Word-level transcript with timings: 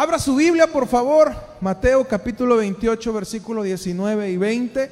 Abra 0.00 0.20
su 0.20 0.36
Biblia, 0.36 0.68
por 0.68 0.86
favor. 0.86 1.34
Mateo 1.60 2.04
capítulo 2.04 2.58
28, 2.58 3.12
versículo 3.12 3.64
19 3.64 4.30
y 4.30 4.36
20. 4.36 4.90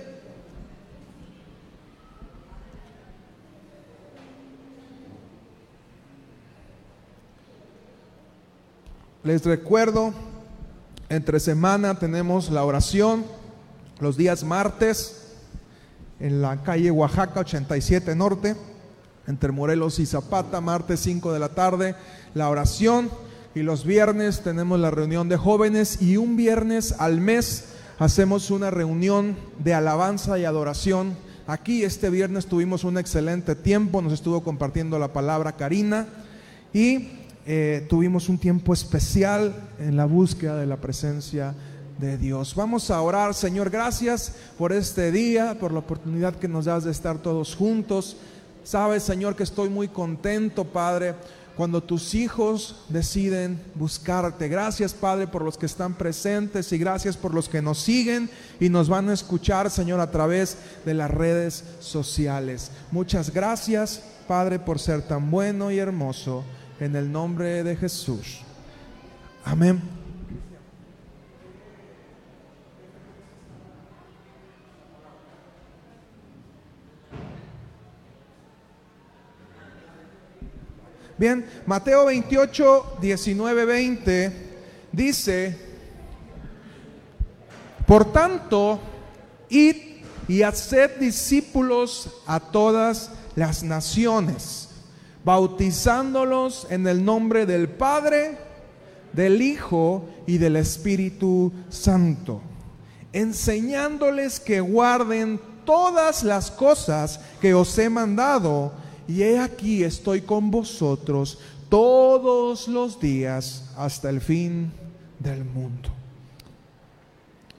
Les 9.22 9.44
recuerdo, 9.44 10.12
entre 11.08 11.38
semana 11.38 11.96
tenemos 12.00 12.50
la 12.50 12.64
oración, 12.64 13.24
los 14.00 14.16
días 14.16 14.42
martes, 14.42 15.36
en 16.18 16.42
la 16.42 16.64
calle 16.64 16.90
Oaxaca 16.90 17.38
87 17.38 18.16
Norte, 18.16 18.56
entre 19.28 19.52
Morelos 19.52 20.00
y 20.00 20.06
Zapata, 20.06 20.60
martes 20.60 20.98
5 20.98 21.32
de 21.32 21.38
la 21.38 21.50
tarde, 21.50 21.94
la 22.34 22.48
oración. 22.48 23.08
Y 23.56 23.62
los 23.62 23.86
viernes 23.86 24.42
tenemos 24.42 24.78
la 24.78 24.90
reunión 24.90 25.30
de 25.30 25.38
jóvenes 25.38 26.02
y 26.02 26.18
un 26.18 26.36
viernes 26.36 26.94
al 26.98 27.22
mes 27.22 27.68
hacemos 27.98 28.50
una 28.50 28.70
reunión 28.70 29.34
de 29.64 29.72
alabanza 29.72 30.38
y 30.38 30.44
adoración. 30.44 31.16
Aquí 31.46 31.82
este 31.82 32.10
viernes 32.10 32.44
tuvimos 32.44 32.84
un 32.84 32.98
excelente 32.98 33.54
tiempo, 33.54 34.02
nos 34.02 34.12
estuvo 34.12 34.42
compartiendo 34.42 34.98
la 34.98 35.14
palabra 35.14 35.52
Karina 35.52 36.06
y 36.74 37.08
eh, 37.46 37.86
tuvimos 37.88 38.28
un 38.28 38.36
tiempo 38.36 38.74
especial 38.74 39.54
en 39.78 39.96
la 39.96 40.04
búsqueda 40.04 40.56
de 40.56 40.66
la 40.66 40.76
presencia 40.76 41.54
de 41.98 42.18
Dios. 42.18 42.54
Vamos 42.56 42.90
a 42.90 43.00
orar, 43.00 43.32
Señor, 43.32 43.70
gracias 43.70 44.34
por 44.58 44.70
este 44.70 45.10
día, 45.10 45.56
por 45.58 45.72
la 45.72 45.78
oportunidad 45.78 46.36
que 46.36 46.46
nos 46.46 46.66
das 46.66 46.84
de 46.84 46.90
estar 46.90 47.16
todos 47.22 47.56
juntos. 47.56 48.18
Sabes, 48.64 49.02
Señor, 49.02 49.34
que 49.34 49.44
estoy 49.44 49.70
muy 49.70 49.88
contento, 49.88 50.66
Padre, 50.66 51.14
cuando 51.56 51.82
tus 51.82 52.14
hijos 52.14 52.84
deciden 52.88 53.60
buscarte. 53.74 54.48
Gracias, 54.48 54.92
Padre, 54.92 55.26
por 55.26 55.42
los 55.42 55.56
que 55.56 55.66
están 55.66 55.94
presentes 55.94 56.70
y 56.72 56.78
gracias 56.78 57.16
por 57.16 57.32
los 57.32 57.48
que 57.48 57.62
nos 57.62 57.78
siguen 57.78 58.28
y 58.60 58.68
nos 58.68 58.88
van 58.88 59.08
a 59.08 59.14
escuchar, 59.14 59.70
Señor, 59.70 60.00
a 60.00 60.10
través 60.10 60.58
de 60.84 60.94
las 60.94 61.10
redes 61.10 61.64
sociales. 61.80 62.70
Muchas 62.90 63.32
gracias, 63.32 64.02
Padre, 64.28 64.58
por 64.58 64.78
ser 64.78 65.02
tan 65.02 65.30
bueno 65.30 65.70
y 65.70 65.78
hermoso 65.78 66.44
en 66.78 66.94
el 66.94 67.10
nombre 67.10 67.64
de 67.64 67.74
Jesús. 67.74 68.40
Amén. 69.44 69.95
Bien, 81.18 81.46
Mateo 81.66 82.06
28, 82.06 82.98
19, 83.00 83.64
20 83.64 84.32
dice, 84.92 85.56
por 87.86 88.12
tanto, 88.12 88.80
id 89.48 89.76
y 90.28 90.42
haced 90.42 90.98
discípulos 90.98 92.10
a 92.26 92.40
todas 92.40 93.10
las 93.34 93.62
naciones 93.62 94.66
bautizándolos 95.26 96.68
en 96.70 96.86
el 96.86 97.04
nombre 97.04 97.46
del 97.46 97.68
Padre, 97.68 98.38
del 99.12 99.42
Hijo 99.42 100.04
y 100.24 100.38
del 100.38 100.54
Espíritu 100.54 101.52
Santo, 101.68 102.40
enseñándoles 103.12 104.38
que 104.38 104.60
guarden 104.60 105.40
todas 105.64 106.22
las 106.22 106.52
cosas 106.52 107.18
que 107.40 107.54
os 107.54 107.76
he 107.76 107.90
mandado, 107.90 108.70
y 109.08 109.22
he 109.22 109.38
aquí 109.38 109.84
estoy 109.84 110.22
con 110.22 110.50
vosotros 110.50 111.38
todos 111.68 112.68
los 112.68 113.00
días 113.00 113.64
hasta 113.76 114.10
el 114.10 114.20
fin 114.20 114.72
del 115.18 115.44
mundo. 115.44 115.88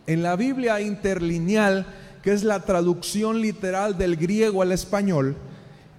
En 0.06 0.24
la 0.24 0.36
Biblia 0.36 0.80
interlineal, 0.80 1.86
que 2.24 2.32
es 2.32 2.44
la 2.44 2.62
traducción 2.62 3.42
literal 3.42 3.98
del 3.98 4.16
griego 4.16 4.62
al 4.62 4.72
español, 4.72 5.36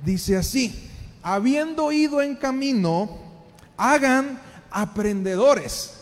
dice 0.04 0.36
así, 0.36 0.88
habiendo 1.22 1.92
ido 1.92 2.22
en 2.22 2.36
camino, 2.36 3.19
hagan 3.76 4.41
aprendedores 4.70 5.92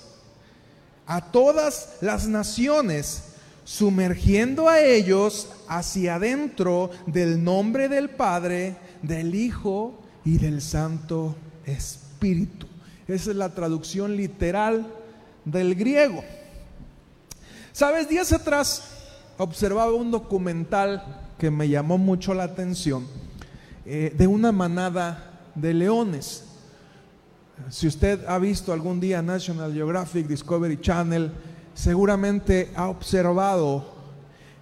a 1.07 1.21
todas 1.21 1.97
las 2.01 2.27
naciones, 2.27 3.23
sumergiendo 3.65 4.69
a 4.69 4.81
ellos 4.81 5.49
hacia 5.69 6.17
adentro 6.17 6.91
del 7.07 7.43
nombre 7.43 7.89
del 7.89 8.11
Padre, 8.11 8.77
del 9.06 9.34
Hijo 9.34 10.00
y 10.25 10.39
del 10.39 10.61
Santo 10.61 11.37
Espíritu. 11.65 12.67
Esa 13.09 13.31
es 13.31 13.37
la 13.37 13.55
traducción 13.55 14.17
literal 14.17 14.87
del 15.44 15.75
griego. 15.75 16.22
Sabes, 17.72 18.09
días 18.09 18.33
atrás 18.33 18.83
observaba 19.39 19.93
un 19.93 20.11
documental 20.11 21.22
que 21.39 21.50
me 21.50 21.69
llamó 21.69 21.99
mucho 21.99 22.34
la 22.34 22.45
atención 22.45 23.06
eh, 23.84 24.12
de 24.16 24.27
una 24.27 24.50
manada 24.50 25.50
de 25.55 25.75
leones. 25.75 26.45
Si 27.71 27.87
usted 27.87 28.25
ha 28.27 28.39
visto 28.39 28.72
algún 28.72 29.00
día 29.00 29.22
National 29.22 29.72
Geographic, 29.72 30.27
Discovery 30.27 30.81
Channel, 30.81 31.31
seguramente 31.75 32.71
ha 32.75 32.89
observado 32.89 33.95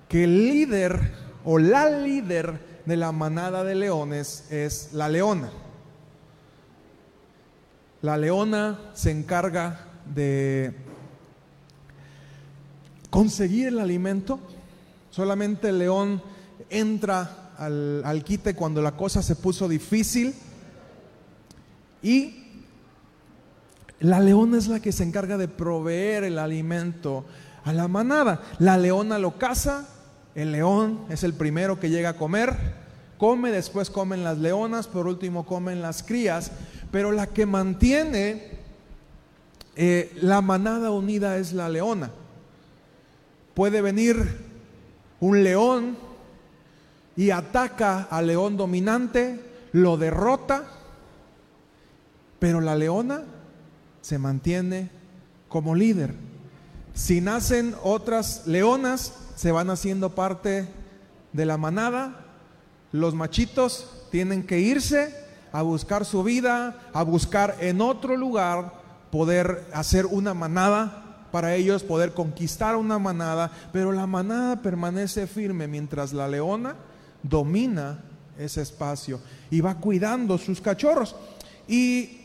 que 0.08 0.24
el 0.24 0.48
líder 0.48 1.12
o 1.44 1.58
la 1.58 1.88
líder 1.88 2.73
de 2.86 2.96
la 2.96 3.12
manada 3.12 3.64
de 3.64 3.74
leones 3.74 4.50
es 4.50 4.92
la 4.92 5.08
leona. 5.08 5.50
La 8.02 8.18
leona 8.18 8.78
se 8.92 9.10
encarga 9.10 9.80
de 10.14 10.74
conseguir 13.08 13.68
el 13.68 13.78
alimento. 13.78 14.38
Solamente 15.10 15.70
el 15.70 15.78
león 15.78 16.22
entra 16.68 17.52
al, 17.56 18.22
quite 18.24 18.54
cuando 18.54 18.82
la 18.82 18.92
cosa 18.92 19.22
se 19.22 19.36
puso 19.36 19.68
difícil. 19.68 20.34
Y 22.02 22.42
la 24.00 24.20
leona 24.20 24.58
es 24.58 24.68
la 24.68 24.80
que 24.80 24.92
se 24.92 25.04
encarga 25.04 25.38
de 25.38 25.48
proveer 25.48 26.24
el 26.24 26.38
alimento 26.38 27.24
a 27.64 27.72
la 27.72 27.88
manada. 27.88 28.42
La 28.58 28.76
leona 28.76 29.18
lo 29.18 29.38
caza, 29.38 29.88
el 30.34 30.52
león 30.52 31.00
es 31.08 31.22
el 31.22 31.34
primero 31.34 31.78
que 31.78 31.90
llega 31.90 32.10
a 32.10 32.16
comer, 32.16 32.56
come, 33.18 33.50
después 33.50 33.90
comen 33.90 34.24
las 34.24 34.38
leonas, 34.38 34.86
por 34.86 35.06
último 35.06 35.46
comen 35.46 35.80
las 35.80 36.02
crías, 36.02 36.50
pero 36.90 37.12
la 37.12 37.28
que 37.28 37.46
mantiene 37.46 38.54
eh, 39.76 40.12
la 40.20 40.40
manada 40.40 40.90
unida 40.90 41.38
es 41.38 41.52
la 41.52 41.68
leona. 41.68 42.10
Puede 43.54 43.80
venir 43.80 44.16
un 45.20 45.42
león 45.42 45.96
y 47.16 47.30
ataca 47.30 48.08
al 48.10 48.26
león 48.26 48.56
dominante, 48.56 49.40
lo 49.72 49.96
derrota, 49.96 50.64
pero 52.38 52.60
la 52.60 52.76
leona 52.76 53.22
se 54.00 54.18
mantiene 54.18 54.90
como 55.48 55.74
líder. 55.74 56.14
Si 56.94 57.20
nacen 57.20 57.74
otras 57.82 58.46
leonas, 58.46 59.14
se 59.34 59.52
van 59.52 59.70
haciendo 59.70 60.14
parte 60.14 60.68
de 61.32 61.46
la 61.46 61.56
manada, 61.56 62.26
los 62.92 63.14
machitos 63.14 64.06
tienen 64.10 64.44
que 64.44 64.60
irse 64.60 65.14
a 65.52 65.62
buscar 65.62 66.04
su 66.04 66.22
vida, 66.22 66.80
a 66.92 67.02
buscar 67.02 67.56
en 67.60 67.80
otro 67.80 68.16
lugar 68.16 68.72
poder 69.10 69.66
hacer 69.72 70.06
una 70.06 70.34
manada 70.34 71.00
para 71.34 71.56
ellos 71.56 71.82
poder 71.82 72.12
conquistar 72.14 72.76
una 72.76 73.00
manada, 73.00 73.50
pero 73.72 73.90
la 73.90 74.06
manada 74.06 74.62
permanece 74.62 75.26
firme 75.26 75.66
mientras 75.66 76.12
la 76.12 76.28
leona 76.28 76.76
domina 77.24 78.04
ese 78.38 78.62
espacio 78.62 79.20
y 79.50 79.60
va 79.60 79.74
cuidando 79.74 80.38
sus 80.38 80.60
cachorros. 80.60 81.16
Y 81.66 82.20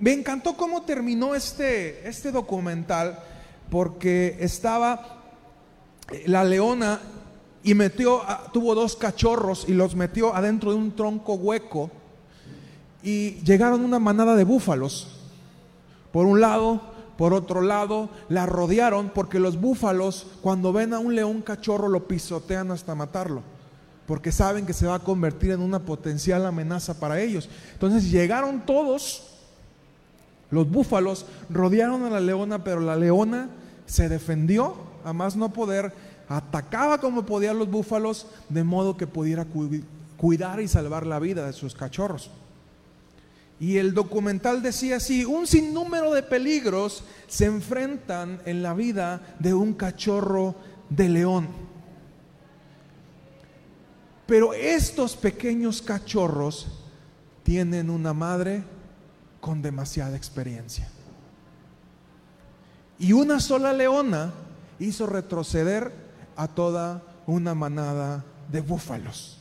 me 0.00 0.12
encantó 0.12 0.56
cómo 0.56 0.82
terminó 0.82 1.34
este, 1.34 2.08
este 2.08 2.32
documental, 2.32 3.18
porque 3.70 4.36
estaba 4.40 5.17
la 6.26 6.44
leona 6.44 7.00
y 7.62 7.74
metió, 7.74 8.22
tuvo 8.52 8.74
dos 8.74 8.96
cachorros 8.96 9.66
y 9.68 9.74
los 9.74 9.94
metió 9.94 10.34
adentro 10.34 10.70
de 10.70 10.76
un 10.76 10.94
tronco 10.94 11.34
hueco 11.34 11.90
y 13.02 13.36
llegaron 13.42 13.84
una 13.84 13.98
manada 13.98 14.36
de 14.36 14.44
búfalos. 14.44 15.08
Por 16.12 16.26
un 16.26 16.40
lado, 16.40 16.80
por 17.16 17.34
otro 17.34 17.60
lado, 17.60 18.08
la 18.28 18.46
rodearon 18.46 19.10
porque 19.14 19.40
los 19.40 19.60
búfalos 19.60 20.26
cuando 20.40 20.72
ven 20.72 20.94
a 20.94 20.98
un 20.98 21.14
león 21.14 21.42
cachorro 21.42 21.88
lo 21.88 22.08
pisotean 22.08 22.70
hasta 22.70 22.94
matarlo 22.94 23.42
porque 24.08 24.32
saben 24.32 24.64
que 24.64 24.72
se 24.72 24.86
va 24.86 24.94
a 24.94 25.00
convertir 25.00 25.50
en 25.50 25.60
una 25.60 25.80
potencial 25.80 26.46
amenaza 26.46 26.98
para 26.98 27.20
ellos. 27.20 27.50
Entonces 27.74 28.10
llegaron 28.10 28.64
todos, 28.64 29.34
los 30.50 30.70
búfalos 30.70 31.26
rodearon 31.50 32.02
a 32.04 32.10
la 32.10 32.18
leona, 32.18 32.64
pero 32.64 32.80
la 32.80 32.96
leona 32.96 33.50
se 33.84 34.08
defendió 34.08 34.87
a 35.08 35.12
más 35.12 35.36
no 35.36 35.52
poder, 35.52 35.92
atacaba 36.28 36.98
como 36.98 37.24
podían 37.24 37.58
los 37.58 37.70
búfalos, 37.70 38.26
de 38.48 38.64
modo 38.64 38.96
que 38.96 39.06
pudiera 39.06 39.46
cuidar 40.16 40.60
y 40.60 40.68
salvar 40.68 41.06
la 41.06 41.18
vida 41.18 41.46
de 41.46 41.52
sus 41.52 41.74
cachorros. 41.74 42.30
Y 43.60 43.78
el 43.78 43.92
documental 43.92 44.62
decía 44.62 44.96
así, 44.96 45.24
un 45.24 45.46
sinnúmero 45.46 46.12
de 46.12 46.22
peligros 46.22 47.02
se 47.26 47.46
enfrentan 47.46 48.40
en 48.44 48.62
la 48.62 48.74
vida 48.74 49.36
de 49.38 49.54
un 49.54 49.72
cachorro 49.74 50.54
de 50.90 51.08
león. 51.08 51.48
Pero 54.26 54.52
estos 54.52 55.16
pequeños 55.16 55.80
cachorros 55.82 56.68
tienen 57.42 57.88
una 57.88 58.12
madre 58.12 58.62
con 59.40 59.62
demasiada 59.62 60.16
experiencia. 60.16 60.86
Y 62.98 63.12
una 63.12 63.40
sola 63.40 63.72
leona 63.72 64.32
hizo 64.78 65.06
retroceder 65.06 65.92
a 66.36 66.48
toda 66.48 67.02
una 67.26 67.54
manada 67.54 68.24
de 68.50 68.60
búfalos. 68.60 69.38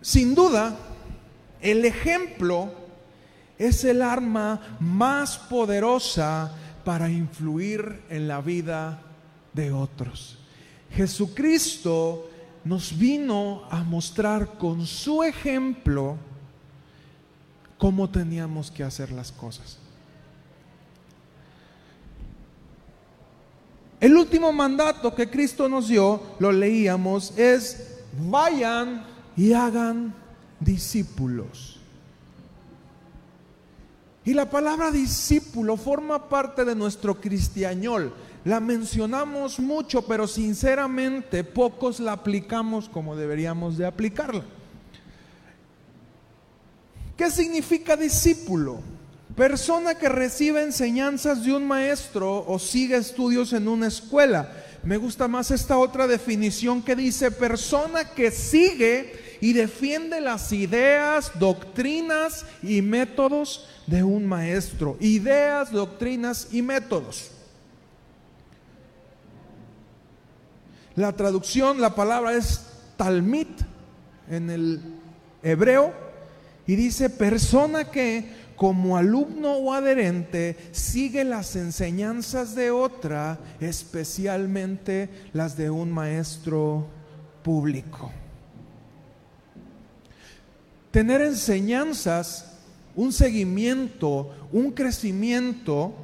Sin 0.00 0.34
duda, 0.34 0.76
el 1.60 1.84
ejemplo 1.84 2.72
es 3.56 3.84
el 3.84 4.02
arma 4.02 4.76
más 4.80 5.38
poderosa 5.38 6.52
para 6.84 7.08
influir 7.08 8.02
en 8.10 8.26
la 8.26 8.40
vida 8.40 9.00
de 9.52 9.70
otros. 9.70 10.38
Jesucristo 10.90 12.28
nos 12.64 12.98
vino 12.98 13.62
a 13.70 13.84
mostrar 13.84 14.58
con 14.58 14.86
su 14.86 15.22
ejemplo 15.22 16.16
cómo 17.82 18.08
teníamos 18.08 18.70
que 18.70 18.84
hacer 18.84 19.10
las 19.10 19.32
cosas. 19.32 19.76
El 23.98 24.16
último 24.16 24.52
mandato 24.52 25.12
que 25.16 25.28
Cristo 25.28 25.68
nos 25.68 25.88
dio, 25.88 26.22
lo 26.38 26.52
leíamos, 26.52 27.36
es 27.36 27.98
vayan 28.30 29.04
y 29.36 29.52
hagan 29.52 30.14
discípulos. 30.60 31.80
Y 34.24 34.32
la 34.32 34.48
palabra 34.48 34.92
discípulo 34.92 35.76
forma 35.76 36.28
parte 36.28 36.64
de 36.64 36.76
nuestro 36.76 37.20
cristianol. 37.20 38.14
La 38.44 38.60
mencionamos 38.60 39.58
mucho, 39.58 40.02
pero 40.02 40.28
sinceramente 40.28 41.42
pocos 41.42 41.98
la 41.98 42.12
aplicamos 42.12 42.88
como 42.88 43.16
deberíamos 43.16 43.76
de 43.76 43.86
aplicarla. 43.86 44.44
¿Qué 47.16 47.30
significa 47.30 47.96
discípulo? 47.96 48.80
Persona 49.36 49.94
que 49.94 50.08
recibe 50.08 50.62
enseñanzas 50.62 51.44
de 51.44 51.52
un 51.54 51.66
maestro 51.66 52.44
o 52.46 52.58
sigue 52.58 52.96
estudios 52.96 53.52
en 53.52 53.68
una 53.68 53.86
escuela. 53.86 54.52
Me 54.82 54.96
gusta 54.96 55.28
más 55.28 55.50
esta 55.50 55.78
otra 55.78 56.06
definición 56.06 56.82
que 56.82 56.96
dice 56.96 57.30
persona 57.30 58.04
que 58.04 58.30
sigue 58.30 59.38
y 59.40 59.52
defiende 59.52 60.20
las 60.20 60.52
ideas, 60.52 61.32
doctrinas 61.38 62.44
y 62.62 62.82
métodos 62.82 63.68
de 63.86 64.02
un 64.02 64.26
maestro. 64.26 64.96
Ideas, 65.00 65.70
doctrinas 65.72 66.48
y 66.52 66.62
métodos. 66.62 67.30
La 70.94 71.12
traducción, 71.12 71.80
la 71.80 71.94
palabra 71.94 72.34
es 72.34 72.66
talmit 72.96 73.62
en 74.28 74.50
el 74.50 74.80
hebreo 75.42 76.11
y 76.66 76.76
dice 76.76 77.10
persona 77.10 77.90
que 77.90 78.42
como 78.56 78.96
alumno 78.96 79.54
o 79.54 79.72
adherente 79.72 80.56
sigue 80.70 81.24
las 81.24 81.56
enseñanzas 81.56 82.54
de 82.54 82.70
otra, 82.70 83.38
especialmente 83.60 85.08
las 85.32 85.56
de 85.56 85.70
un 85.70 85.90
maestro 85.90 86.86
público. 87.42 88.12
Tener 90.92 91.22
enseñanzas, 91.22 92.52
un 92.94 93.12
seguimiento, 93.12 94.30
un 94.52 94.70
crecimiento, 94.70 95.94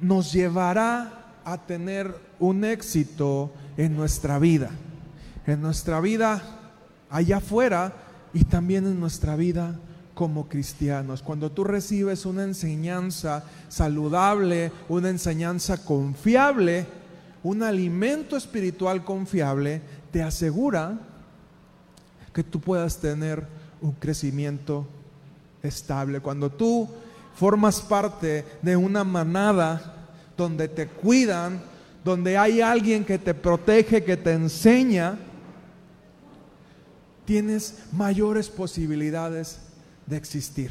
nos 0.00 0.32
llevará 0.32 1.38
a 1.44 1.64
tener 1.64 2.14
un 2.38 2.64
éxito 2.64 3.50
en 3.78 3.96
nuestra 3.96 4.38
vida, 4.38 4.70
en 5.46 5.62
nuestra 5.62 6.00
vida 6.00 6.42
allá 7.08 7.38
afuera 7.38 8.05
y 8.36 8.44
también 8.44 8.84
en 8.86 9.00
nuestra 9.00 9.34
vida 9.34 9.78
como 10.12 10.46
cristianos. 10.46 11.22
Cuando 11.22 11.50
tú 11.50 11.64
recibes 11.64 12.26
una 12.26 12.44
enseñanza 12.44 13.44
saludable, 13.68 14.70
una 14.90 15.08
enseñanza 15.08 15.82
confiable, 15.82 16.84
un 17.42 17.62
alimento 17.62 18.36
espiritual 18.36 19.04
confiable, 19.04 19.80
te 20.10 20.22
asegura 20.22 20.98
que 22.34 22.44
tú 22.44 22.60
puedas 22.60 22.98
tener 22.98 23.46
un 23.80 23.92
crecimiento 23.92 24.86
estable. 25.62 26.20
Cuando 26.20 26.50
tú 26.50 26.86
formas 27.36 27.80
parte 27.80 28.44
de 28.60 28.76
una 28.76 29.02
manada 29.02 29.94
donde 30.36 30.68
te 30.68 30.88
cuidan, 30.88 31.58
donde 32.04 32.36
hay 32.36 32.60
alguien 32.60 33.02
que 33.02 33.18
te 33.18 33.32
protege, 33.32 34.04
que 34.04 34.18
te 34.18 34.34
enseña, 34.34 35.16
tienes 37.26 37.74
mayores 37.92 38.48
posibilidades 38.48 39.58
de 40.06 40.16
existir, 40.16 40.70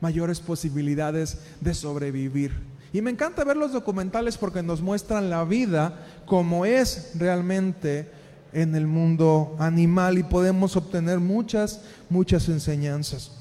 mayores 0.00 0.38
posibilidades 0.38 1.38
de 1.60 1.74
sobrevivir. 1.74 2.52
Y 2.92 3.02
me 3.02 3.10
encanta 3.10 3.44
ver 3.44 3.56
los 3.56 3.72
documentales 3.72 4.38
porque 4.38 4.62
nos 4.62 4.80
muestran 4.80 5.28
la 5.28 5.44
vida 5.44 6.06
como 6.26 6.64
es 6.64 7.12
realmente 7.16 8.10
en 8.52 8.74
el 8.74 8.86
mundo 8.86 9.56
animal 9.58 10.18
y 10.18 10.22
podemos 10.22 10.76
obtener 10.76 11.18
muchas, 11.18 11.80
muchas 12.08 12.48
enseñanzas. 12.48 13.32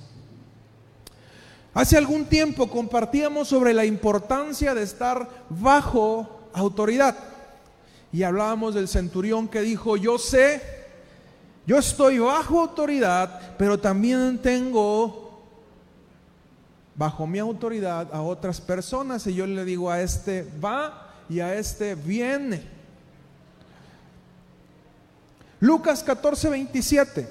Hace 1.74 1.98
algún 1.98 2.26
tiempo 2.26 2.70
compartíamos 2.70 3.48
sobre 3.50 3.74
la 3.74 3.86
importancia 3.86 4.74
de 4.74 4.84
estar 4.84 5.30
bajo 5.50 6.50
autoridad 6.54 7.16
y 8.12 8.24
hablábamos 8.24 8.74
del 8.74 8.88
centurión 8.88 9.48
que 9.48 9.62
dijo, 9.62 9.96
yo 9.96 10.18
sé, 10.18 10.77
yo 11.68 11.78
estoy 11.78 12.18
bajo 12.18 12.62
autoridad, 12.62 13.58
pero 13.58 13.78
también 13.78 14.40
tengo 14.42 15.44
bajo 16.96 17.28
mi 17.28 17.40
autoridad 17.40 18.08
a 18.14 18.22
otras 18.22 18.62
personas 18.62 19.28
y 19.28 19.36
yo 19.36 19.46
le 19.46 19.66
digo 19.66 19.92
a 19.92 20.02
este 20.02 20.50
va 20.64 21.14
y 21.30 21.42
a 21.42 21.54
este 21.56 21.96
viene. 21.96 22.64
Lucas 25.60 26.04
14, 26.04 26.50
27. 26.50 27.28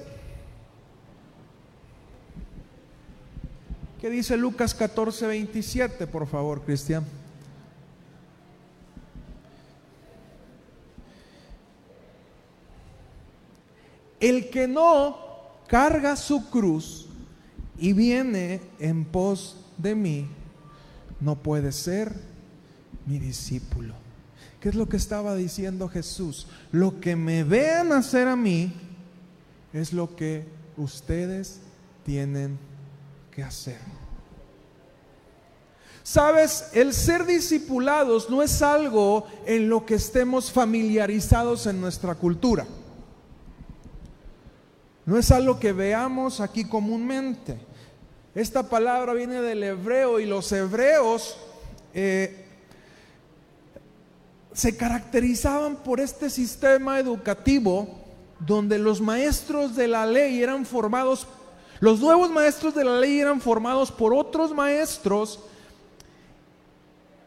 ¿Qué 3.99 4.09
dice 4.11 4.37
Lucas 4.37 4.75
14, 4.75 5.25
27, 5.25 6.05
por 6.05 6.27
favor, 6.27 6.61
Cristian? 6.61 7.03
El 14.19 14.49
que 14.49 14.67
no 14.67 15.17
carga 15.67 16.15
su 16.15 16.49
cruz 16.49 17.07
y 17.77 17.93
viene 17.93 18.61
en 18.79 19.05
pos 19.05 19.57
de 19.77 19.95
mí, 19.95 20.27
no 21.19 21.35
puede 21.35 21.71
ser 21.71 22.13
mi 23.05 23.19
discípulo. 23.19 23.93
¿Qué 24.59 24.69
es 24.69 24.75
lo 24.75 24.89
que 24.89 24.97
estaba 24.97 25.35
diciendo 25.35 25.87
Jesús? 25.87 26.47
Lo 26.71 26.99
que 26.99 27.15
me 27.15 27.43
vean 27.43 27.91
hacer 27.91 28.27
a 28.27 28.35
mí 28.35 28.73
es 29.73 29.93
lo 29.93 30.15
que 30.15 30.45
ustedes 30.77 31.59
tienen 32.05 32.57
que 33.31 33.43
hacer. 33.43 33.79
Sabes, 36.01 36.69
el 36.73 36.93
ser 36.93 37.25
discipulados 37.25 38.29
no 38.29 38.41
es 38.41 38.61
algo 38.61 39.27
en 39.45 39.69
lo 39.69 39.85
que 39.85 39.95
estemos 39.95 40.51
familiarizados 40.51 41.67
en 41.67 41.81
nuestra 41.81 42.15
cultura. 42.15 42.65
No 45.07 45.17
es 45.17 45.31
algo 45.31 45.57
que 45.57 45.71
veamos 45.71 46.41
aquí 46.41 46.65
comúnmente. 46.65 47.57
Esta 48.35 48.63
palabra 48.69 49.13
viene 49.13 49.41
del 49.41 49.63
hebreo 49.63 50.19
y 50.19 50.25
los 50.25 50.51
hebreos 50.51 51.37
eh, 51.93 52.45
se 54.51 54.75
caracterizaban 54.75 55.77
por 55.77 56.01
este 56.01 56.29
sistema 56.29 56.99
educativo 56.99 57.87
donde 58.41 58.77
los 58.79 58.99
maestros 58.99 59.77
de 59.77 59.87
la 59.87 60.05
ley 60.05 60.43
eran 60.43 60.65
formados, 60.65 61.25
los 61.79 62.01
nuevos 62.01 62.29
maestros 62.29 62.75
de 62.75 62.83
la 62.83 62.99
ley 62.99 63.21
eran 63.21 63.39
formados 63.39 63.93
por 63.93 64.13
otros 64.13 64.53
maestros 64.53 65.39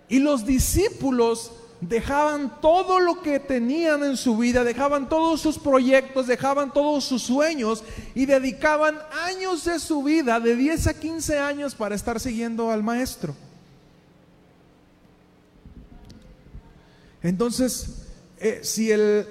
y 0.07 0.19
los 0.19 0.45
discípulos 0.45 1.51
dejaban 1.81 2.61
todo 2.61 3.01
lo 3.01 3.23
que 3.23 3.41
tenían 3.41 4.05
en 4.05 4.17
su 4.17 4.37
vida, 4.37 4.65
dejaban 4.65 5.09
todos 5.09 5.41
sus 5.41 5.59
proyectos, 5.59 6.27
dejaban 6.27 6.73
todos 6.73 7.05
sus 7.05 7.23
sueños 7.23 7.83
y 8.15 8.27
dedicaban 8.27 8.99
años 9.25 9.65
de 9.65 9.79
su 9.79 10.03
vida, 10.03 10.41
de 10.41 10.57
10 10.57 10.87
a 10.89 10.95
15 10.95 11.39
años, 11.39 11.75
para 11.75 11.95
estar 11.95 12.21
siguiendo 12.21 12.71
al 12.71 12.83
maestro. 12.83 13.35
Entonces, 17.23 18.07
eh, 18.39 18.61
si, 18.63 18.91
el, 18.91 19.27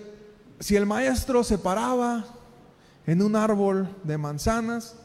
si 0.60 0.76
el 0.76 0.86
maestro 0.86 1.44
se 1.44 1.58
paraba 1.58 2.26
en 3.06 3.22
un 3.22 3.36
árbol 3.36 3.90
de 4.04 4.18
manzanas 4.18 4.96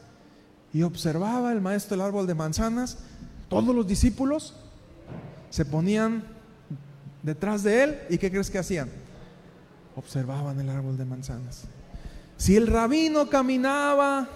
y 0.73 0.83
observaba 0.83 1.51
el 1.51 1.61
maestro 1.61 1.95
el 1.95 2.01
árbol 2.01 2.27
de 2.27 2.35
manzanas, 2.35 2.97
todos 3.49 3.75
los 3.75 3.87
discípulos 3.87 4.55
se 5.49 5.65
ponían 5.65 6.34
detrás 7.25 7.63
de 7.63 7.83
él 7.83 7.99
y 8.09 8.19
¿qué 8.19 8.29
crees 8.29 8.51
que 8.51 8.59
hacían? 8.59 8.87
Observaban 9.95 10.59
el 10.59 10.69
árbol 10.69 10.95
de 10.95 11.05
manzanas. 11.05 11.63
Si 12.37 12.55
el 12.55 12.67
rabino 12.67 13.29
caminaba 13.29 14.29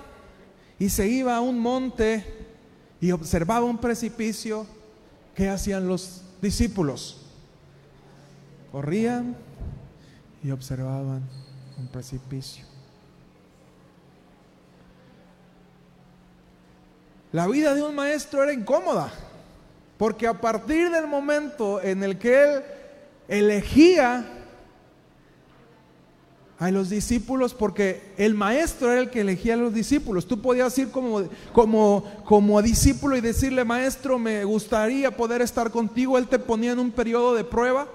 y 0.80 0.90
se 0.90 1.08
iba 1.08 1.36
a 1.36 1.42
un 1.42 1.60
monte 1.60 2.26
y 3.00 3.12
observaba 3.12 3.66
un 3.66 3.78
precipicio, 3.78 4.66
¿qué 5.36 5.50
hacían 5.50 5.88
los 5.88 6.24
discípulos? 6.42 7.28
Corrían 8.72 9.36
y 10.44 10.50
observaban 10.50 11.22
un 11.78 11.88
precipicio. 11.90 12.66
La 17.32 17.46
vida 17.48 17.76
de 17.76 17.84
un 17.84 17.94
maestro 17.94 18.42
era 18.42 18.52
incómoda, 18.52 19.12
porque 20.00 20.26
a 20.26 20.42
partir 20.42 20.90
del 20.90 21.06
momento 21.06 21.80
en 21.84 22.04
el 22.04 22.18
que 22.18 22.44
él 22.44 22.64
elegía 23.30 24.26
a 26.58 26.72
los 26.72 26.90
discípulos, 26.90 27.54
porque 27.54 28.14
el 28.18 28.34
maestro 28.34 28.92
era 28.92 29.00
el 29.00 29.10
que 29.10 29.22
elegía 29.22 29.54
a 29.54 29.58
los 29.58 29.74
discípulos, 29.74 30.28
tú 30.28 30.42
podías 30.42 30.78
ir 30.78 30.92
como, 30.92 31.24
como, 31.54 32.04
como 32.26 32.62
discípulo 32.62 33.16
y 33.16 33.22
decirle, 33.22 33.64
maestro, 33.64 34.20
me 34.20 34.44
gustaría 34.44 35.16
poder 35.16 35.42
estar 35.42 35.72
contigo, 35.72 36.18
él 36.18 36.28
te 36.28 36.38
ponía 36.38 36.74
en 36.74 36.80
un 36.80 36.92
periodo 36.92 37.34
de 37.34 37.46
prueba 37.46 37.88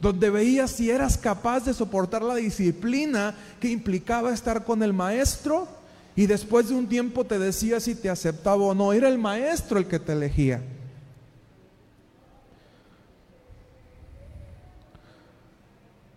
donde 0.00 0.30
veías 0.30 0.70
si 0.70 0.90
eras 0.90 1.16
capaz 1.16 1.64
de 1.64 1.74
soportar 1.74 2.22
la 2.22 2.34
disciplina 2.34 3.34
que 3.58 3.70
implicaba 3.70 4.32
estar 4.32 4.64
con 4.64 4.82
el 4.82 4.92
maestro 4.92 5.66
y 6.14 6.26
después 6.26 6.68
de 6.68 6.74
un 6.74 6.86
tiempo 6.86 7.24
te 7.24 7.38
decía 7.38 7.80
si 7.80 7.94
te 7.94 8.10
aceptaba 8.10 8.62
o 8.62 8.74
no. 8.74 8.92
Era 8.92 9.08
el 9.08 9.18
maestro 9.18 9.78
el 9.78 9.86
que 9.86 9.98
te 9.98 10.12
elegía. 10.12 10.62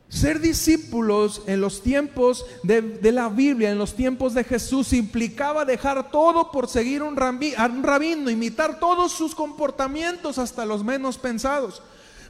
Ser 0.09 0.39
discípulos 0.39 1.43
en 1.45 1.61
los 1.61 1.83
tiempos 1.83 2.43
de, 2.63 3.11
la 3.11 3.29
Biblia, 3.29 3.69
en 3.69 3.77
los 3.77 3.95
tiempos 3.95 4.33
de 4.33 4.43
Jesús, 4.43 4.91
implicaba 4.91 5.65
dejar 5.65 6.09
todo 6.09 6.51
por 6.51 6.67
seguir 6.67 7.03
un, 7.03 7.15
a 7.19 7.65
un 7.67 7.83
rabino, 7.83 8.31
imitar 8.31 8.79
todos 8.79 9.11
sus 9.11 9.35
comportamientos 9.35 10.39
hasta 10.39 10.65
los 10.65 10.83
menos 10.83 11.19
pensados. 11.19 11.83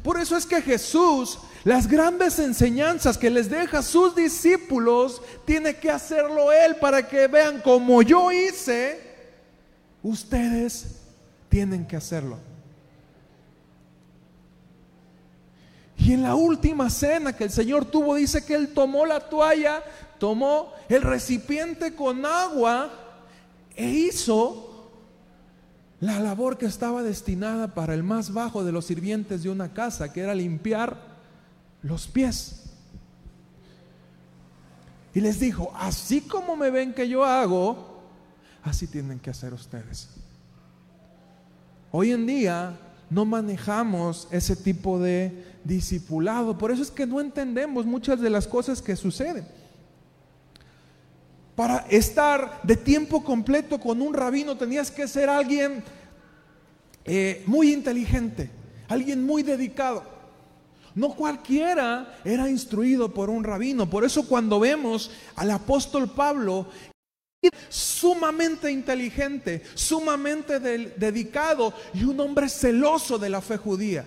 Por 0.03 0.19
eso 0.19 0.36
es 0.36 0.45
que 0.45 0.62
Jesús, 0.62 1.39
las 1.63 1.88
grandes 1.88 2.38
enseñanzas 2.39 3.17
que 3.17 3.29
les 3.29 3.50
deja 3.50 3.79
a 3.79 3.83
sus 3.83 4.13
discípulos, 4.13 5.21
tiene 5.45 5.77
que 5.77 5.89
hacerlo 5.89 6.51
Él 6.51 6.75
para 6.77 7.07
que 7.07 7.27
vean 7.27 7.62
como 7.62 8.01
yo 8.01 8.29
hice, 8.29 9.00
ustedes 10.03 10.98
tienen 11.48 11.86
que 11.86 11.95
hacerlo. 11.95 12.49
Y 16.00 16.13
en 16.13 16.24
la 16.24 16.36
última 16.36 16.89
cena 16.89 17.34
que 17.34 17.44
el 17.44 17.51
Señor 17.51 17.86
tuvo, 17.86 18.15
dice 18.15 18.46
que 18.46 18.56
Él 18.56 18.70
tomó 18.70 19.06
la 19.06 19.20
toalla, 19.20 19.84
tomó 20.18 20.72
el 20.88 21.01
recipiente 21.01 21.94
con 21.94 22.25
agua 22.25 22.89
e 23.75 23.89
hizo 23.89 24.91
la 26.00 26.20
labor 26.20 26.58
que 26.58 26.65
estaba 26.65 27.03
destinada 27.03 27.74
para 27.74 27.94
el 27.94 28.03
más 28.03 28.32
bajo 28.32 28.63
de 28.63 28.72
los 28.72 28.86
sirvientes 28.86 29.44
de 29.44 29.50
una 29.50 29.74
casa, 29.74 30.13
que 30.13 30.22
era 30.22 30.34
limpiar 30.34 30.98
los 31.82 32.08
pies. 32.08 32.63
Y 35.13 35.20
les 35.20 35.39
dijo, 35.39 35.74
así 35.75 36.22
como 36.22 36.56
me 36.56 36.70
ven 36.70 36.94
que 36.94 37.10
yo 37.10 37.25
hago, 37.25 38.00
así 38.63 38.88
tienen 38.88 39.20
que 39.20 39.32
hacer 39.32 39.53
ustedes. 39.53 40.08
Hoy 41.91 42.12
en 42.12 42.25
día 42.25 42.77
no 43.10 43.25
manejamos 43.25 44.27
ese 44.32 44.56
tipo 44.56 45.00
de 45.00 45.49
discipulado, 45.63 46.57
por 46.57 46.71
eso 46.71 46.81
es 46.81 46.91
que 46.91 47.05
no 47.05 47.19
entendemos 47.19 47.85
muchas 47.85 48.19
de 48.19 48.29
las 48.29 48.47
cosas 48.47 48.81
que 48.81 48.95
suceden. 48.95 49.47
Para 51.55 51.79
estar 51.89 52.61
de 52.63 52.77
tiempo 52.77 53.23
completo 53.23 53.79
con 53.79 54.01
un 54.01 54.13
rabino 54.13 54.57
tenías 54.57 54.89
que 54.89 55.07
ser 55.07 55.29
alguien 55.29 55.83
eh, 57.03 57.43
muy 57.45 57.73
inteligente, 57.73 58.49
alguien 58.87 59.25
muy 59.25 59.43
dedicado. 59.43 60.03
No 60.95 61.15
cualquiera 61.15 62.17
era 62.23 62.49
instruido 62.49 63.13
por 63.13 63.29
un 63.29 63.43
rabino. 63.43 63.89
Por 63.89 64.05
eso 64.05 64.27
cuando 64.27 64.59
vemos 64.59 65.11
al 65.35 65.51
apóstol 65.51 66.09
Pablo, 66.09 66.67
sumamente 67.69 68.71
inteligente, 68.71 69.63
sumamente 69.75 70.59
dedicado 70.59 71.73
y 71.93 72.03
un 72.03 72.19
hombre 72.19 72.49
celoso 72.49 73.17
de 73.17 73.29
la 73.29 73.41
fe 73.41 73.57
judía. 73.57 74.05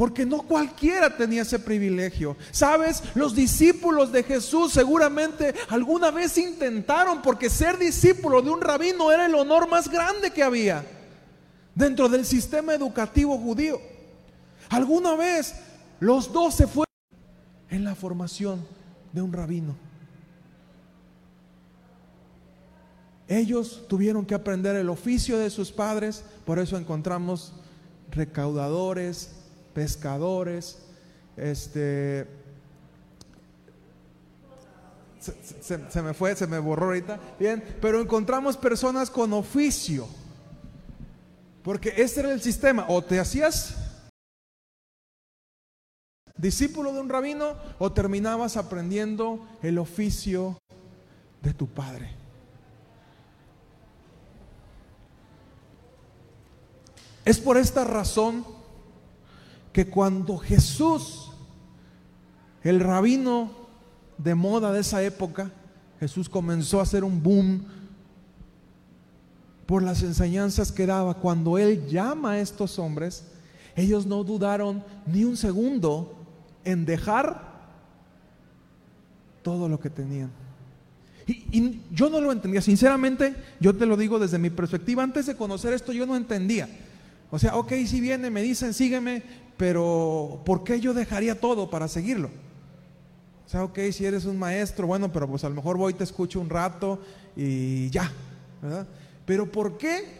Porque 0.00 0.24
no 0.24 0.38
cualquiera 0.40 1.14
tenía 1.14 1.42
ese 1.42 1.58
privilegio. 1.58 2.34
Sabes, 2.52 3.02
los 3.14 3.34
discípulos 3.34 4.10
de 4.10 4.22
Jesús 4.22 4.72
seguramente 4.72 5.54
alguna 5.68 6.10
vez 6.10 6.38
intentaron, 6.38 7.20
porque 7.20 7.50
ser 7.50 7.76
discípulo 7.76 8.40
de 8.40 8.48
un 8.48 8.62
rabino 8.62 9.12
era 9.12 9.26
el 9.26 9.34
honor 9.34 9.68
más 9.68 9.90
grande 9.90 10.30
que 10.30 10.42
había 10.42 10.86
dentro 11.74 12.08
del 12.08 12.24
sistema 12.24 12.72
educativo 12.72 13.36
judío. 13.36 13.78
Alguna 14.70 15.16
vez 15.16 15.54
los 15.98 16.32
dos 16.32 16.54
se 16.54 16.66
fueron 16.66 16.94
en 17.68 17.84
la 17.84 17.94
formación 17.94 18.66
de 19.12 19.20
un 19.20 19.34
rabino. 19.34 19.76
Ellos 23.28 23.82
tuvieron 23.86 24.24
que 24.24 24.34
aprender 24.34 24.76
el 24.76 24.88
oficio 24.88 25.38
de 25.38 25.50
sus 25.50 25.70
padres, 25.70 26.24
por 26.46 26.58
eso 26.58 26.78
encontramos 26.78 27.52
recaudadores, 28.10 29.32
pescadores, 29.74 30.78
este, 31.36 32.26
se, 35.20 36.02
me 36.02 36.14
fue, 36.14 36.34
se 36.34 36.46
me 36.46 36.58
borró 36.58 36.86
ahorita, 36.86 37.20
bien, 37.38 37.62
pero 37.80 38.00
encontramos 38.00 38.56
personas 38.56 39.10
con 39.10 39.32
oficio, 39.32 40.06
porque 41.62 41.94
este 41.96 42.20
era 42.20 42.32
el 42.32 42.40
sistema, 42.40 42.86
o 42.88 43.02
te 43.02 43.20
hacías 43.20 43.76
discípulo 46.40 46.92
de 46.92 47.00
un 47.00 47.08
rabino 47.08 47.54
o 47.78 47.92
terminabas 47.92 48.56
aprendiendo 48.56 49.46
el 49.62 49.78
oficio 49.78 50.58
de 51.42 51.52
tu 51.52 51.66
padre. 51.66 52.10
Es 57.24 57.38
por 57.38 57.58
esta 57.58 57.84
razón 57.84 58.44
que 59.72 59.86
cuando 59.86 60.38
Jesús, 60.38 61.30
el 62.62 62.80
rabino 62.80 63.50
de 64.18 64.34
moda 64.34 64.72
de 64.72 64.80
esa 64.80 65.02
época, 65.02 65.50
Jesús 65.98 66.28
comenzó 66.28 66.80
a 66.80 66.84
hacer 66.84 67.04
un 67.04 67.22
boom 67.22 67.64
por 69.66 69.82
las 69.82 70.02
enseñanzas 70.02 70.72
que 70.72 70.86
daba. 70.86 71.14
Cuando 71.14 71.58
Él 71.58 71.86
llama 71.86 72.32
a 72.32 72.40
estos 72.40 72.78
hombres, 72.78 73.24
ellos 73.76 74.06
no 74.06 74.24
dudaron 74.24 74.82
ni 75.06 75.24
un 75.24 75.36
segundo 75.36 76.14
en 76.64 76.84
dejar 76.84 77.50
todo 79.42 79.68
lo 79.68 79.78
que 79.78 79.90
tenían. 79.90 80.30
Y, 81.26 81.80
yo 81.92 82.10
no 82.10 82.20
lo 82.20 82.32
entendía, 82.32 82.60
sinceramente, 82.60 83.34
yo 83.60 83.76
te 83.76 83.86
lo 83.86 83.96
digo 83.96 84.18
desde 84.18 84.38
mi 84.38 84.50
perspectiva, 84.50 85.02
antes 85.02 85.26
de 85.26 85.36
conocer 85.36 85.72
esto 85.72 85.92
yo 85.92 86.04
no 86.06 86.16
entendía. 86.16 86.68
O 87.30 87.38
sea, 87.38 87.56
ok, 87.56 87.72
si 87.86 88.00
viene, 88.00 88.30
me 88.30 88.42
dicen, 88.42 88.74
sígueme, 88.74 89.22
pero 89.60 90.40
¿por 90.46 90.64
qué 90.64 90.80
yo 90.80 90.94
dejaría 90.94 91.38
todo 91.38 91.68
para 91.68 91.86
seguirlo? 91.86 92.30
O 93.44 93.48
sea, 93.50 93.62
ok, 93.62 93.78
si 93.92 94.06
eres 94.06 94.24
un 94.24 94.38
maestro, 94.38 94.86
bueno, 94.86 95.12
pero 95.12 95.28
pues 95.28 95.44
a 95.44 95.50
lo 95.50 95.54
mejor 95.54 95.76
voy, 95.76 95.92
te 95.92 96.02
escucho 96.02 96.40
un 96.40 96.48
rato 96.48 96.98
y 97.36 97.90
ya, 97.90 98.10
¿verdad? 98.62 98.88
Pero 99.26 99.52
¿por 99.52 99.76
qué? 99.76 100.18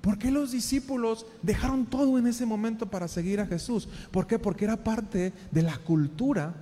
¿Por 0.00 0.18
qué 0.18 0.32
los 0.32 0.50
discípulos 0.50 1.24
dejaron 1.40 1.86
todo 1.86 2.18
en 2.18 2.26
ese 2.26 2.44
momento 2.46 2.90
para 2.90 3.06
seguir 3.06 3.38
a 3.38 3.46
Jesús? 3.46 3.88
¿Por 4.10 4.26
qué? 4.26 4.40
Porque 4.40 4.64
era 4.64 4.82
parte 4.82 5.32
de 5.52 5.62
la 5.62 5.78
cultura 5.78 6.52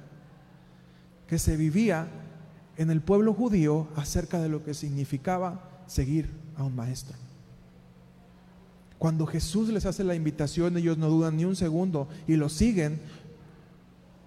que 1.27 1.39
se 1.39 1.57
vivía 1.57 2.09
en 2.77 2.91
el 2.91 3.01
pueblo 3.01 3.33
judío 3.33 3.89
acerca 3.97 4.39
de 4.39 4.51
lo 4.51 4.63
que 4.63 4.75
significaba 4.75 5.83
seguir 5.87 6.29
a 6.59 6.65
un 6.65 6.77
maestro. 6.77 7.17
Cuando 9.03 9.27
Jesús 9.27 9.69
les 9.71 9.85
hace 9.85 10.05
la 10.05 10.15
invitación, 10.15 10.77
ellos 10.77 10.97
no 10.97 11.09
dudan 11.09 11.37
ni 11.37 11.45
un 11.45 11.57
segundo 11.57 12.07
y 12.29 12.37
lo 12.37 12.49
siguen 12.49 13.01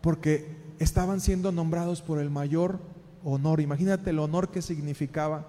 porque 0.01 0.53
estaban 0.79 1.21
siendo 1.21 1.53
nombrados 1.53 2.01
por 2.01 2.19
el 2.19 2.29
mayor 2.29 2.81
honor. 3.23 3.61
Imagínate 3.61 4.09
el 4.09 4.19
honor 4.19 4.51
que 4.51 4.61
significaba 4.61 5.47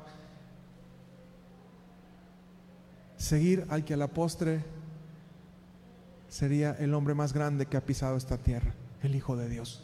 seguir 3.17 3.67
al 3.69 3.85
que 3.85 3.95
a 3.95 3.97
la 3.97 4.07
postre 4.07 4.65
sería 6.29 6.77
el 6.79 6.95
hombre 6.95 7.15
más 7.15 7.33
grande 7.33 7.67
que 7.67 7.77
ha 7.77 7.85
pisado 7.85 8.17
esta 8.17 8.39
tierra, 8.39 8.75
el 9.03 9.17
Hijo 9.17 9.37
de 9.37 9.49
Dios. 9.49 9.83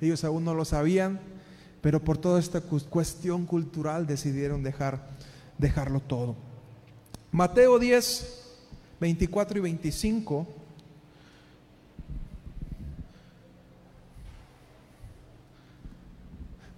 Ellos 0.00 0.24
aún 0.24 0.42
no 0.42 0.54
lo 0.54 0.64
sabían, 0.64 1.20
pero 1.82 2.02
por 2.02 2.16
toda 2.16 2.40
esta 2.40 2.62
cuestión 2.62 3.44
cultural 3.44 4.06
decidieron 4.06 4.62
dejar, 4.62 5.06
dejarlo 5.58 6.00
todo. 6.00 6.34
Mateo 7.30 7.78
10, 7.78 8.39
24 9.00 9.58
y 9.58 9.60
25. 9.62 10.46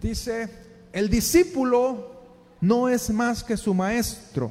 Dice, 0.00 0.48
el 0.92 1.08
discípulo 1.08 2.12
no 2.60 2.88
es 2.88 3.10
más 3.10 3.42
que 3.44 3.56
su 3.56 3.74
maestro, 3.74 4.50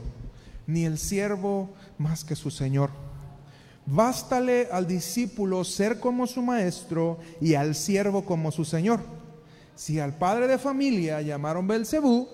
ni 0.68 0.86
el 0.86 0.98
siervo 0.98 1.70
más 1.98 2.24
que 2.24 2.36
su 2.36 2.52
señor. 2.52 2.90
Bástale 3.86 4.70
al 4.72 4.88
discípulo 4.88 5.64
ser 5.64 6.00
como 6.00 6.28
su 6.28 6.42
maestro 6.42 7.20
y 7.42 7.56
al 7.56 7.76
siervo 7.76 8.24
como 8.24 8.52
su 8.52 8.64
señor. 8.64 9.02
Si 9.76 10.00
al 10.00 10.18
padre 10.18 10.48
de 10.48 10.58
familia 10.58 11.22
llamaron 11.22 11.68
Belcebú, 11.68 12.28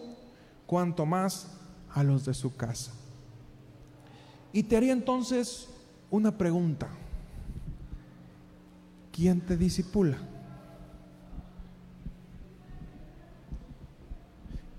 cuanto 0.66 1.06
más 1.06 1.48
a 1.94 2.04
los 2.04 2.26
de 2.26 2.34
su 2.34 2.56
casa. 2.56 2.97
Y 4.54 4.64
te 4.64 4.78
haría 4.78 4.94
entonces 4.94 5.68
una 6.10 6.38
pregunta. 6.38 6.88
¿Quién 9.12 9.42
te 9.42 9.58
disipula? 9.58 10.18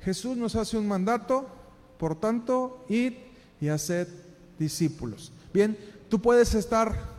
Jesús 0.01 0.37
nos 0.37 0.57
hace 0.57 0.79
un 0.79 0.89
mandato, 0.89 1.47
por 1.99 2.19
tanto, 2.19 2.85
id 2.89 3.15
y 3.61 3.69
haced 3.69 4.09
discípulos. 4.59 5.33
Bien, 5.53 5.77
tú 6.09 6.21
puedes 6.21 6.55
estar 6.55 7.19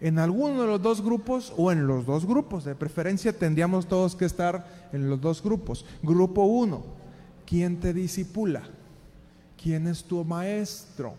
en 0.00 0.18
alguno 0.18 0.62
de 0.62 0.68
los 0.68 0.82
dos 0.82 1.02
grupos 1.02 1.52
o 1.56 1.72
en 1.72 1.86
los 1.86 2.06
dos 2.06 2.24
grupos. 2.24 2.64
De 2.64 2.74
preferencia 2.74 3.32
tendríamos 3.32 3.86
todos 3.86 4.14
que 4.14 4.24
estar 4.24 4.88
en 4.92 5.10
los 5.10 5.20
dos 5.20 5.42
grupos. 5.42 5.84
Grupo 6.02 6.44
uno, 6.44 6.84
¿quién 7.46 7.80
te 7.80 7.92
disipula? 7.92 8.62
¿Quién 9.60 9.88
es 9.88 10.04
tu 10.04 10.24
maestro? 10.24 11.14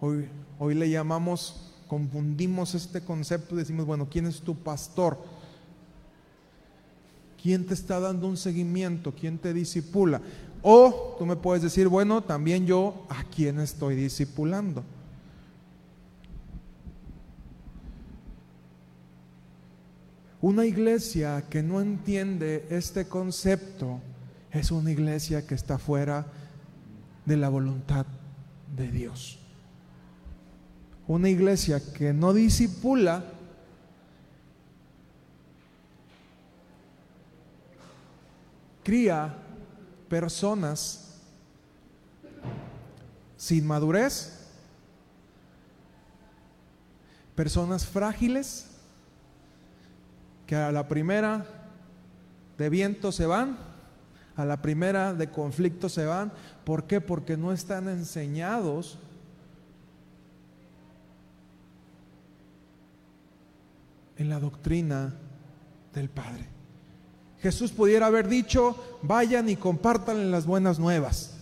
Hoy, 0.00 0.28
hoy 0.58 0.74
le 0.74 0.90
llamamos, 0.90 1.72
confundimos 1.88 2.74
este 2.74 3.00
concepto 3.00 3.54
y 3.54 3.58
decimos, 3.58 3.86
bueno, 3.86 4.08
¿quién 4.10 4.26
es 4.26 4.40
tu 4.40 4.54
pastor? 4.54 5.18
¿Quién 7.40 7.66
te 7.66 7.74
está 7.74 7.98
dando 7.98 8.26
un 8.26 8.36
seguimiento? 8.36 9.12
¿Quién 9.12 9.38
te 9.38 9.52
disipula? 9.54 10.20
O 10.62 11.16
tú 11.18 11.26
me 11.26 11.36
puedes 11.36 11.62
decir, 11.62 11.88
bueno, 11.88 12.22
también 12.22 12.66
yo, 12.66 13.06
¿a 13.08 13.24
quién 13.24 13.58
estoy 13.58 13.96
disipulando? 13.96 14.84
Una 20.42 20.66
iglesia 20.66 21.44
que 21.48 21.62
no 21.62 21.80
entiende 21.80 22.66
este 22.68 23.06
concepto 23.06 24.00
es 24.50 24.72
una 24.72 24.90
iglesia 24.90 25.46
que 25.46 25.54
está 25.54 25.78
fuera 25.78 26.26
de 27.24 27.36
la 27.36 27.48
voluntad 27.48 28.06
de 28.76 28.90
Dios. 28.90 29.38
Una 31.06 31.28
iglesia 31.28 31.80
que 31.94 32.12
no 32.12 32.32
disipula 32.32 33.24
cría 38.82 39.36
personas 40.08 41.20
sin 43.36 43.64
madurez, 43.64 44.40
personas 47.36 47.86
frágiles, 47.86 48.71
que 50.46 50.56
a 50.56 50.72
la 50.72 50.88
primera 50.88 51.46
de 52.58 52.68
viento 52.68 53.12
se 53.12 53.26
van, 53.26 53.58
a 54.36 54.44
la 54.44 54.62
primera 54.62 55.14
de 55.14 55.30
conflicto 55.30 55.88
se 55.88 56.06
van. 56.06 56.32
¿Por 56.64 56.84
qué? 56.84 57.00
Porque 57.00 57.36
no 57.36 57.52
están 57.52 57.88
enseñados 57.88 58.98
en 64.16 64.28
la 64.28 64.40
doctrina 64.40 65.14
del 65.92 66.08
Padre. 66.08 66.46
Jesús 67.40 67.72
pudiera 67.72 68.06
haber 68.06 68.28
dicho, 68.28 68.98
vayan 69.02 69.48
y 69.48 69.56
compartan 69.56 70.30
las 70.30 70.46
buenas 70.46 70.78
nuevas. 70.78 71.34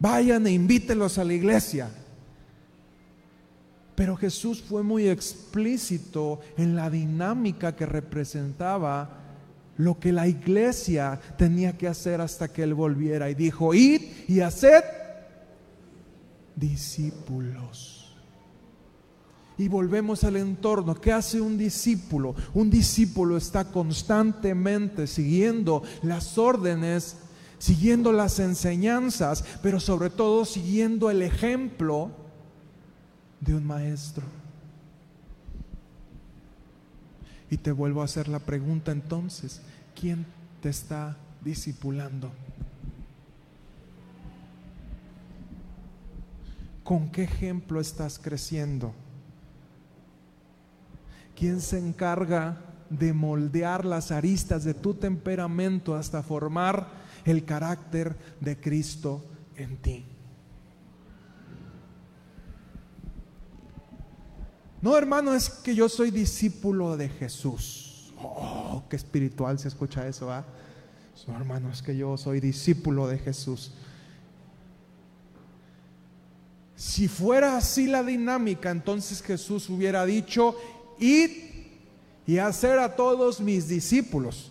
Vayan 0.00 0.44
e 0.48 0.50
invítenlos 0.50 1.18
a 1.18 1.24
la 1.24 1.32
iglesia. 1.32 1.88
Pero 4.02 4.16
Jesús 4.16 4.60
fue 4.60 4.82
muy 4.82 5.08
explícito 5.08 6.40
en 6.56 6.74
la 6.74 6.90
dinámica 6.90 7.76
que 7.76 7.86
representaba 7.86 9.20
lo 9.76 10.00
que 10.00 10.10
la 10.10 10.26
iglesia 10.26 11.20
tenía 11.38 11.78
que 11.78 11.86
hacer 11.86 12.20
hasta 12.20 12.48
que 12.48 12.64
Él 12.64 12.74
volviera. 12.74 13.30
Y 13.30 13.36
dijo, 13.36 13.72
id 13.72 14.02
y 14.26 14.40
haced 14.40 14.82
discípulos. 16.56 18.12
Y 19.56 19.68
volvemos 19.68 20.24
al 20.24 20.34
entorno. 20.34 20.96
¿Qué 20.96 21.12
hace 21.12 21.40
un 21.40 21.56
discípulo? 21.56 22.34
Un 22.54 22.70
discípulo 22.70 23.36
está 23.36 23.70
constantemente 23.70 25.06
siguiendo 25.06 25.84
las 26.02 26.38
órdenes, 26.38 27.18
siguiendo 27.58 28.10
las 28.10 28.40
enseñanzas, 28.40 29.44
pero 29.62 29.78
sobre 29.78 30.10
todo 30.10 30.44
siguiendo 30.44 31.08
el 31.08 31.22
ejemplo 31.22 32.21
de 33.44 33.54
un 33.54 33.66
maestro. 33.66 34.24
Y 37.50 37.58
te 37.58 37.72
vuelvo 37.72 38.00
a 38.00 38.06
hacer 38.06 38.28
la 38.28 38.38
pregunta 38.38 38.92
entonces, 38.92 39.60
¿quién 39.94 40.24
te 40.62 40.70
está 40.70 41.16
discipulando? 41.44 42.32
¿Con 46.82 47.10
qué 47.10 47.24
ejemplo 47.24 47.80
estás 47.80 48.18
creciendo? 48.18 48.94
¿Quién 51.36 51.60
se 51.60 51.78
encarga 51.78 52.58
de 52.90 53.12
moldear 53.12 53.84
las 53.84 54.12
aristas 54.12 54.64
de 54.64 54.74
tu 54.74 54.94
temperamento 54.94 55.94
hasta 55.94 56.22
formar 56.22 56.88
el 57.24 57.44
carácter 57.44 58.16
de 58.40 58.58
Cristo 58.58 59.24
en 59.56 59.76
ti? 59.76 60.11
No, 64.82 64.98
hermano, 64.98 65.32
es 65.32 65.48
que 65.48 65.76
yo 65.76 65.88
soy 65.88 66.10
discípulo 66.10 66.96
de 66.96 67.08
Jesús. 67.08 68.12
Oh, 68.20 68.82
qué 68.90 68.96
espiritual 68.96 69.56
se 69.58 69.68
escucha 69.68 70.06
eso, 70.08 70.30
¿ah? 70.30 70.44
No, 71.28 71.36
hermano, 71.36 71.70
es 71.70 71.80
que 71.82 71.96
yo 71.96 72.16
soy 72.16 72.40
discípulo 72.40 73.06
de 73.06 73.16
Jesús. 73.16 73.70
Si 76.74 77.06
fuera 77.06 77.56
así 77.56 77.86
la 77.86 78.02
dinámica, 78.02 78.72
entonces 78.72 79.22
Jesús 79.22 79.70
hubiera 79.70 80.04
dicho, 80.04 80.56
id 80.98 81.30
y 82.26 82.38
hacer 82.38 82.80
a 82.80 82.96
todos 82.96 83.40
mis 83.40 83.68
discípulos. 83.68 84.50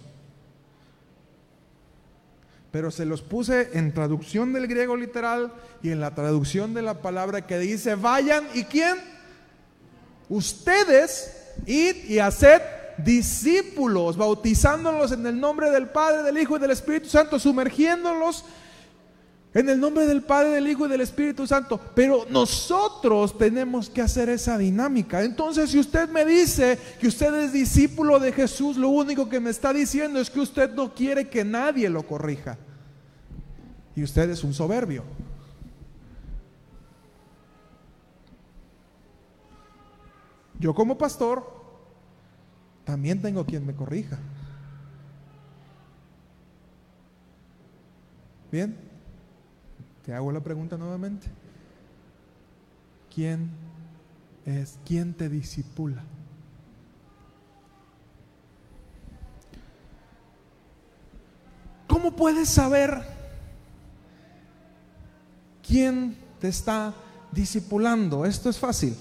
Pero 2.72 2.90
se 2.90 3.04
los 3.04 3.22
puse 3.22 3.78
en 3.78 3.94
traducción 3.94 4.54
del 4.54 4.68
griego 4.68 4.96
literal 4.96 5.54
y 5.84 5.90
en 5.90 6.00
la 6.00 6.16
traducción 6.16 6.74
de 6.74 6.84
la 6.84 7.02
palabra 7.02 7.46
que 7.46 7.60
dice, 7.60 7.96
vayan 7.96 8.46
y 8.54 8.64
quién? 8.64 9.11
Ustedes 10.32 11.32
id 11.66 12.10
y 12.10 12.20
haced 12.20 12.62
discípulos, 12.98 14.18
bautizándolos 14.18 15.12
en 15.12 15.26
el 15.26 15.40
nombre 15.40 15.70
del 15.70 15.90
Padre, 15.90 16.24
del 16.24 16.38
Hijo 16.38 16.58
y 16.58 16.60
del 16.60 16.72
Espíritu 16.72 17.10
Santo, 17.10 17.38
sumergiéndolos 17.38 18.46
en 19.54 19.68
el 19.68 19.80
nombre 19.80 20.06
del 20.06 20.22
Padre, 20.22 20.52
del 20.52 20.68
Hijo 20.68 20.86
y 20.86 20.90
del 20.90 21.02
Espíritu 21.02 21.46
Santo. 21.46 21.80
Pero 21.94 22.26
nosotros 22.30 23.38
tenemos 23.38 23.90
que 23.90 24.02
hacer 24.02 24.30
esa 24.30 24.58
dinámica. 24.58 25.24
Entonces, 25.24 25.70
si 25.70 25.80
usted 25.80 26.08
me 26.10 26.24
dice 26.24 26.80
que 27.00 27.08
usted 27.08 27.34
es 27.36 27.52
discípulo 27.52 28.20
de 28.20 28.32
Jesús, 28.32 28.78
lo 28.78 28.90
único 28.90 29.28
que 29.28 29.40
me 29.40 29.50
está 29.50 29.74
diciendo 29.74 30.20
es 30.20 30.30
que 30.30 30.40
usted 30.40 30.72
no 30.74 30.94
quiere 30.94 31.30
que 31.30 31.44
nadie 31.44 31.90
lo 31.90 32.04
corrija. 32.08 32.58
Y 33.96 34.04
usted 34.04 34.30
es 34.30 34.44
un 34.44 34.54
soberbio. 34.54 35.04
Yo 40.62 40.76
como 40.76 40.96
pastor 40.96 41.44
también 42.86 43.20
tengo 43.20 43.48
quien 43.48 43.66
me 43.66 43.74
corrija. 43.74 44.20
Bien, 48.52 48.78
te 50.06 50.14
hago 50.14 50.32
la 50.32 50.40
pregunta 50.40 50.78
nuevamente. 50.78 51.26
¿Quién 53.14 53.50
es, 54.46 54.78
quién 54.86 55.16
te 55.16 55.30
disipula? 55.30 56.04
¿Cómo 61.88 62.16
puedes 62.16 62.48
saber 62.48 63.02
quién 65.66 66.16
te 66.40 66.50
está 66.50 66.94
discipulando. 67.32 68.26
Esto 68.26 68.50
es 68.50 68.60
fácil. 68.60 68.96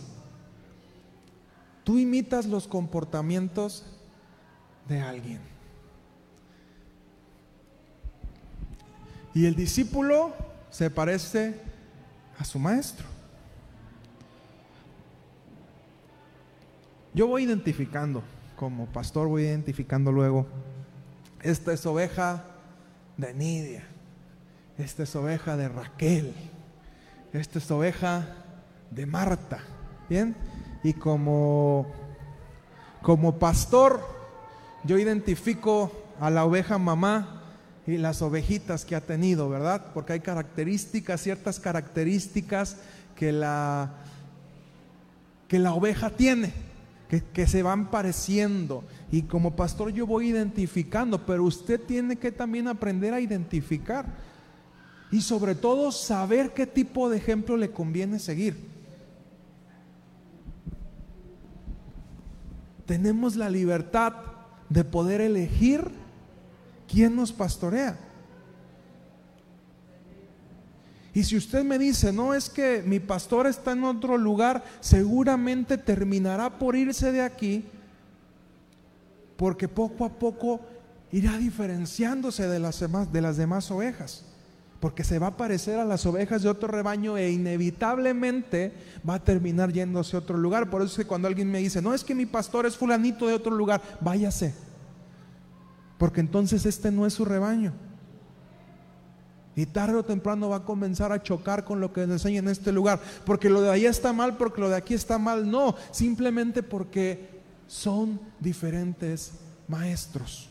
Tú 1.84 1.98
imitas 1.98 2.46
los 2.46 2.68
comportamientos 2.68 3.84
de 4.88 5.00
alguien. 5.00 5.40
Y 9.34 9.46
el 9.46 9.54
discípulo 9.54 10.34
se 10.70 10.90
parece 10.90 11.54
a 12.38 12.44
su 12.44 12.58
maestro. 12.58 13.06
Yo 17.12 17.26
voy 17.26 17.44
identificando, 17.44 18.22
como 18.56 18.86
pastor 18.86 19.28
voy 19.28 19.42
identificando 19.42 20.12
luego, 20.12 20.46
esta 21.42 21.72
es 21.72 21.84
oveja 21.86 22.44
de 23.16 23.34
Nidia, 23.34 23.84
esta 24.78 25.02
es 25.02 25.16
oveja 25.16 25.56
de 25.56 25.68
Raquel, 25.68 26.32
esta 27.32 27.58
es 27.58 27.70
oveja 27.70 28.28
de 28.90 29.06
Marta, 29.06 29.60
¿bien? 30.08 30.36
Y 30.82 30.94
como, 30.94 31.86
como 33.02 33.38
pastor, 33.38 34.00
yo 34.84 34.98
identifico 34.98 35.92
a 36.20 36.30
la 36.30 36.44
oveja 36.44 36.78
mamá 36.78 37.42
y 37.86 37.96
las 37.96 38.22
ovejitas 38.22 38.84
que 38.84 38.96
ha 38.96 39.00
tenido, 39.00 39.48
¿verdad? 39.48 39.86
Porque 39.92 40.14
hay 40.14 40.20
características, 40.20 41.20
ciertas 41.20 41.60
características 41.60 42.76
que 43.16 43.32
la, 43.32 43.92
que 45.48 45.58
la 45.58 45.74
oveja 45.74 46.10
tiene 46.10 46.52
que, 47.32 47.46
se 47.46 47.62
van 47.62 47.90
pareciendo. 47.90 48.84
Y 49.10 49.22
como 49.22 49.56
pastor 49.56 49.92
yo 49.92 50.06
voy 50.06 50.28
identificando, 50.28 51.26
pero 51.26 51.44
usted 51.44 51.80
tiene 51.80 52.16
que 52.16 52.30
también 52.30 52.68
aprender 52.68 53.12
a 53.12 53.20
identificar. 53.20 54.06
Y 55.10 55.22
sobre 55.22 55.56
todo 55.56 55.90
saber 55.90 56.54
qué 56.54 56.66
tipo 56.66 57.10
de 57.10 57.16
ejemplo 57.16 57.56
le 57.56 57.70
conviene 57.70 58.20
seguir. 58.20 58.69
Tenemos 62.90 63.36
la 63.36 63.48
libertad 63.48 64.14
de 64.68 64.82
poder 64.82 65.20
elegir 65.20 65.92
quién 66.88 67.14
nos 67.14 67.30
pastorea. 67.32 67.96
Y 71.14 71.22
si 71.22 71.36
usted 71.36 71.62
me 71.62 71.78
dice, 71.78 72.12
no 72.12 72.34
es 72.34 72.50
que 72.50 72.82
mi 72.84 72.98
pastor 72.98 73.46
está 73.46 73.74
en 73.74 73.84
otro 73.84 74.18
lugar, 74.18 74.64
seguramente 74.80 75.78
terminará 75.78 76.58
por 76.58 76.74
irse 76.74 77.12
de 77.12 77.20
aquí, 77.20 77.64
porque 79.36 79.68
poco 79.68 80.04
a 80.04 80.08
poco 80.08 80.60
irá 81.12 81.38
diferenciándose 81.38 82.48
de 82.48 82.58
las 82.58 82.80
demás, 82.80 83.12
de 83.12 83.20
las 83.20 83.36
demás 83.36 83.70
ovejas, 83.70 84.24
porque 84.80 85.04
se 85.04 85.18
va 85.18 85.28
a 85.28 85.36
parecer 85.36 85.78
a 85.78 85.84
las 85.84 86.06
ovejas 86.06 86.42
de 86.42 86.48
otro 86.48 86.66
rebaño 86.66 87.18
e 87.18 87.30
inevitablemente 87.30 88.72
va 89.08 89.14
a 89.14 89.24
terminar 89.24 89.72
yéndose 89.72 90.16
a 90.16 90.20
otro 90.20 90.38
lugar. 90.38 90.70
Por 90.70 90.80
eso 90.80 90.92
es 90.92 90.96
que 90.96 91.06
cuando 91.06 91.28
alguien 91.28 91.50
me 91.50 91.58
dice, 91.58 91.82
no 91.82 91.92
es 91.92 92.02
que 92.02 92.14
mi 92.14 92.24
pastor 92.24 92.64
es 92.64 92.76
fulanito 92.76 93.26
de 93.26 93.34
otro 93.34 93.54
lugar, 93.54 93.82
váyase, 94.00 94.54
porque 95.98 96.20
entonces 96.20 96.64
este 96.64 96.90
no 96.90 97.06
es 97.06 97.12
su 97.12 97.26
rebaño. 97.26 97.74
Y 99.54 99.66
tarde 99.66 99.96
o 99.96 100.04
temprano 100.04 100.48
va 100.48 100.56
a 100.56 100.64
comenzar 100.64 101.12
a 101.12 101.22
chocar 101.22 101.64
con 101.64 101.80
lo 101.80 101.92
que 101.92 102.06
nos 102.06 102.24
enseña 102.24 102.38
en 102.38 102.48
este 102.48 102.72
lugar. 102.72 103.00
Porque 103.26 103.50
lo 103.50 103.60
de 103.60 103.70
ahí 103.70 103.84
está 103.84 104.12
mal, 104.12 104.38
porque 104.38 104.60
lo 104.60 104.70
de 104.70 104.76
aquí 104.76 104.94
está 104.94 105.18
mal. 105.18 105.50
No, 105.50 105.74
simplemente 105.90 106.62
porque 106.62 107.42
son 107.66 108.18
diferentes 108.38 109.32
maestros. 109.68 110.48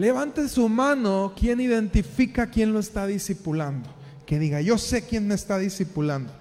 Levante 0.00 0.48
su 0.48 0.66
mano 0.66 1.34
quien 1.36 1.60
identifica 1.60 2.46
quién 2.46 2.72
lo 2.72 2.78
está 2.78 3.06
discipulando. 3.06 3.86
Que 4.24 4.38
diga, 4.38 4.62
yo 4.62 4.78
sé 4.78 5.06
quién 5.06 5.28
me 5.28 5.34
está 5.34 5.58
discipulando. 5.58 6.32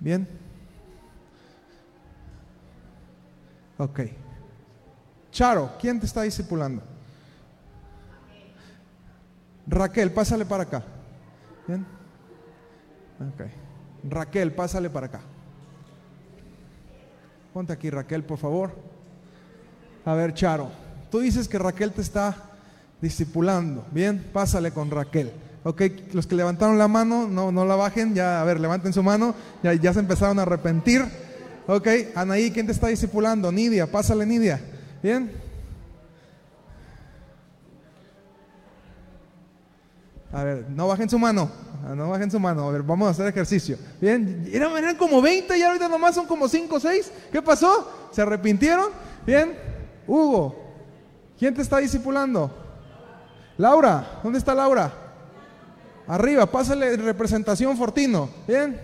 Bien. 0.00 0.26
Ok. 3.78 4.00
Charo, 5.30 5.70
¿quién 5.80 6.00
te 6.00 6.06
está 6.06 6.22
discipulando? 6.22 6.82
Raquel, 9.68 10.10
pásale 10.10 10.44
para 10.46 10.64
acá. 10.64 10.82
¿Bien? 11.68 11.86
Ok. 13.20 13.42
Raquel, 14.02 14.52
pásale 14.52 14.90
para 14.90 15.06
acá. 15.06 15.20
Ponte 17.54 17.72
aquí, 17.72 17.88
Raquel, 17.88 18.24
por 18.24 18.38
favor. 18.38 18.89
A 20.04 20.14
ver, 20.14 20.34
Charo, 20.34 20.70
tú 21.10 21.20
dices 21.20 21.48
que 21.48 21.58
Raquel 21.58 21.92
te 21.92 22.00
está 22.00 22.36
discipulando. 23.00 23.84
Bien, 23.90 24.30
pásale 24.32 24.72
con 24.72 24.90
Raquel. 24.90 25.32
Ok, 25.62 25.82
los 26.12 26.26
que 26.26 26.36
levantaron 26.36 26.78
la 26.78 26.88
mano, 26.88 27.28
no, 27.28 27.52
no 27.52 27.64
la 27.64 27.76
bajen. 27.76 28.14
Ya, 28.14 28.40
a 28.40 28.44
ver, 28.44 28.60
levanten 28.60 28.92
su 28.92 29.02
mano. 29.02 29.34
Ya, 29.62 29.74
ya 29.74 29.92
se 29.92 30.00
empezaron 30.00 30.38
a 30.38 30.42
arrepentir. 30.42 31.04
Ok, 31.66 31.86
Anaí, 32.14 32.50
¿quién 32.50 32.66
te 32.66 32.72
está 32.72 32.88
discipulando? 32.88 33.52
Nidia, 33.52 33.90
pásale 33.90 34.24
Nidia. 34.24 34.60
Bien. 35.02 35.30
A 40.32 40.44
ver, 40.44 40.66
no 40.70 40.88
bajen 40.88 41.10
su 41.10 41.18
mano. 41.18 41.50
Ah, 41.84 41.94
no 41.94 42.08
bajen 42.08 42.30
su 42.30 42.40
mano. 42.40 42.68
A 42.68 42.72
ver, 42.72 42.82
vamos 42.82 43.08
a 43.08 43.10
hacer 43.10 43.26
ejercicio. 43.26 43.76
Bien. 44.00 44.48
Eran, 44.52 44.76
eran 44.76 44.96
como 44.96 45.20
20 45.20 45.58
y 45.58 45.62
ahorita 45.62 45.88
nomás 45.88 46.14
son 46.14 46.26
como 46.26 46.48
5 46.48 46.74
o 46.74 46.80
6. 46.80 47.12
¿Qué 47.32 47.42
pasó? 47.42 48.08
¿Se 48.12 48.22
arrepintieron? 48.22 48.88
Bien. 49.26 49.52
Hugo, 50.10 50.56
¿quién 51.38 51.54
te 51.54 51.62
está 51.62 51.78
discipulando? 51.78 52.50
Laura, 53.56 54.18
¿dónde 54.24 54.40
está 54.40 54.52
Laura? 54.52 54.92
Arriba, 56.08 56.46
pásale 56.46 56.96
representación 56.96 57.76
Fortino. 57.76 58.28
Bien. 58.48 58.80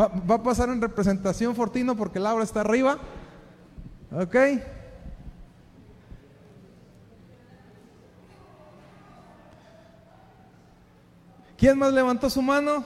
Va, 0.00 0.34
a 0.34 0.42
pasar 0.42 0.68
en 0.70 0.82
representación 0.82 1.54
Fortino 1.54 1.96
porque 1.96 2.18
Laura 2.18 2.42
está 2.42 2.62
arriba. 2.62 2.98
¿Ok? 4.10 4.36
¿Quién 11.56 11.78
más 11.78 11.92
levantó 11.92 12.28
su 12.28 12.42
mano? 12.42 12.82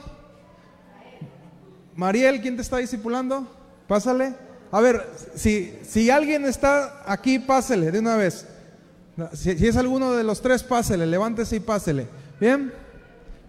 Mariel, 1.95 2.39
¿quién 2.39 2.55
te 2.55 2.61
está 2.61 2.77
discipulando? 2.77 3.47
Pásale. 3.87 4.50
A 4.71 4.79
ver, 4.79 5.05
si, 5.35 5.77
si 5.83 6.09
alguien 6.09 6.45
está 6.45 7.03
aquí, 7.05 7.39
pásele 7.39 7.91
de 7.91 7.99
una 7.99 8.15
vez. 8.15 8.45
Si, 9.33 9.49
es 9.49 9.75
alguno 9.75 10.13
de 10.13 10.23
los 10.23 10.41
tres, 10.41 10.63
pásele, 10.63 11.05
levántese 11.05 11.57
y 11.57 11.59
pásele. 11.59 12.07
Bien. 12.39 12.73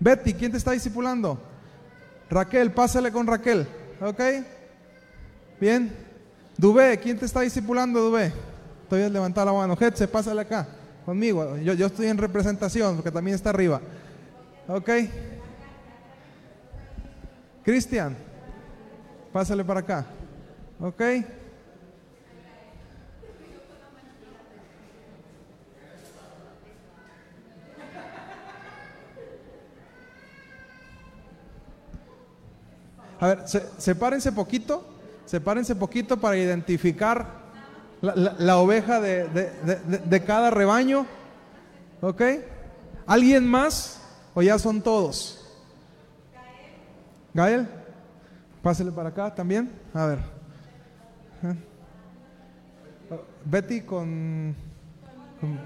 Betty, 0.01 0.35
¿quién 0.35 0.51
te 0.51 0.59
está 0.59 0.73
discipulando? 0.73 1.41
Raquel, 2.29 2.73
pásale 2.73 3.13
con 3.13 3.27
Raquel. 3.27 3.67
¿Ok? 4.01 4.21
Bien. 5.61 5.95
Dubé, 6.57 6.99
¿quién 6.99 7.19
te 7.19 7.27
está 7.27 7.41
discipulando, 7.41 8.01
Dubé? 8.01 8.33
Estoy 8.83 9.03
a 9.03 9.09
levantar 9.09 9.47
la 9.47 9.53
mano. 9.53 9.77
se 9.95 10.09
pásale 10.09 10.41
acá 10.41 10.67
conmigo. 11.05 11.57
Yo, 11.59 11.75
yo 11.75 11.87
estoy 11.87 12.07
en 12.07 12.19
representación 12.19 12.97
porque 12.97 13.11
también 13.11 13.35
está 13.35 13.51
arriba. 13.51 13.81
¿Ok? 14.69 14.91
Cristian, 17.65 18.17
pásale 19.33 19.65
para 19.65 19.81
acá. 19.81 20.07
¿Ok? 20.81 21.03
A 33.23 33.27
ver, 33.29 33.45
sepárense 33.79 34.33
poquito, 34.33 34.85
sepárense 35.27 35.77
poquito 35.77 36.17
para 36.17 36.37
identificar 36.37 37.43
la, 38.01 38.57
oveja 38.59 39.01
de, 39.01 40.23
cada 40.27 40.51
rebaño. 40.51 41.07
¿Ok? 42.01 42.21
¿Alguien 43.07 43.47
más? 43.47 44.01
¿O 44.35 44.43
ya 44.43 44.59
son 44.59 44.83
todos? 44.83 45.39
Gael, 47.33 47.69
pásele 48.61 48.91
para 48.91 49.11
acá 49.11 49.33
también. 49.33 49.71
A 49.95 50.07
ver. 50.07 50.32
Betty 53.45 53.81
con, 53.83 54.55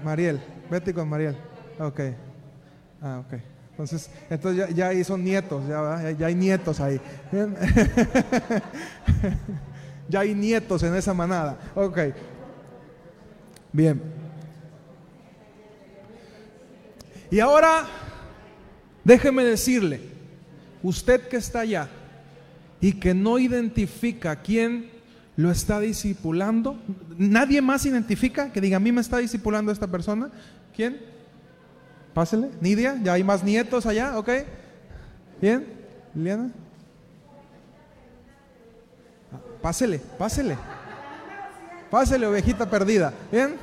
Mariel. 0.03 0.41
Betty 0.69 0.93
con 0.93 1.07
Mariel. 1.07 1.37
Ok. 1.79 1.99
Ah, 3.01 3.23
ok. 3.25 3.39
Entonces, 3.71 4.09
entonces 4.29 4.73
ya, 4.73 4.87
ahí 4.87 5.03
son 5.03 5.23
nietos, 5.23 5.67
ya, 5.67 6.11
ya 6.11 6.25
hay 6.25 6.33
nietos 6.33 6.79
ahí. 6.79 6.99
ya 10.09 10.21
hay 10.21 10.33
nietos 10.33 10.81
en 10.81 10.95
esa 10.95 11.13
manada. 11.13 11.59
Ok. 11.75 11.99
Bien. 13.71 14.01
Y 17.29 17.39
ahora, 17.39 17.85
déjeme 19.03 19.43
decirle, 19.43 20.01
usted 20.81 21.27
que 21.27 21.37
está 21.37 21.59
allá 21.59 21.87
y 22.79 22.93
que 22.93 23.13
no 23.13 23.37
identifica 23.37 24.35
quién 24.37 24.96
lo 25.37 25.51
está 25.51 25.79
discipulando. 25.79 26.77
Nadie 27.15 27.61
más 27.61 27.85
identifica 27.85 28.51
que 28.51 28.59
diga, 28.59 28.77
a 28.77 28.81
mí 28.81 28.91
me 28.91 29.01
está 29.01 29.19
discipulando 29.19 29.71
esta 29.71 29.87
persona. 29.87 30.29
¿Quién? 30.75 30.99
Pásele. 32.13 32.49
Nidia, 32.59 32.99
ya 33.03 33.13
hay 33.13 33.23
más 33.23 33.43
nietos 33.43 33.85
allá, 33.85 34.17
¿ok? 34.17 34.29
Bien. 35.39 35.65
Liliana. 36.15 36.51
Pásele, 39.61 39.99
pásele. 39.99 40.57
Pásele, 41.91 42.25
ovejita 42.25 42.67
perdida. 42.67 43.13
Bien. 43.31 43.55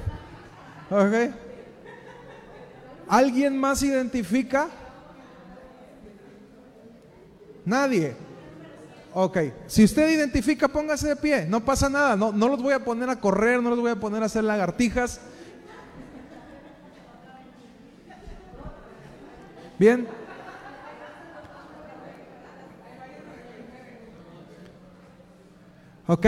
Ok. 0.90 1.34
¿Alguien 3.08 3.58
más 3.58 3.82
identifica? 3.82 4.68
Nadie. 7.64 8.14
Ok, 9.16 9.38
si 9.68 9.84
usted 9.84 10.10
identifica, 10.10 10.66
póngase 10.66 11.06
de 11.06 11.14
pie, 11.14 11.46
no 11.46 11.64
pasa 11.64 11.88
nada, 11.88 12.16
no, 12.16 12.32
no 12.32 12.48
los 12.48 12.60
voy 12.60 12.74
a 12.74 12.84
poner 12.84 13.08
a 13.08 13.20
correr, 13.20 13.62
no 13.62 13.70
los 13.70 13.78
voy 13.78 13.92
a 13.92 13.94
poner 13.94 14.24
a 14.24 14.26
hacer 14.26 14.42
lagartijas. 14.42 15.20
Bien. 19.78 20.08
Ok. 26.08 26.26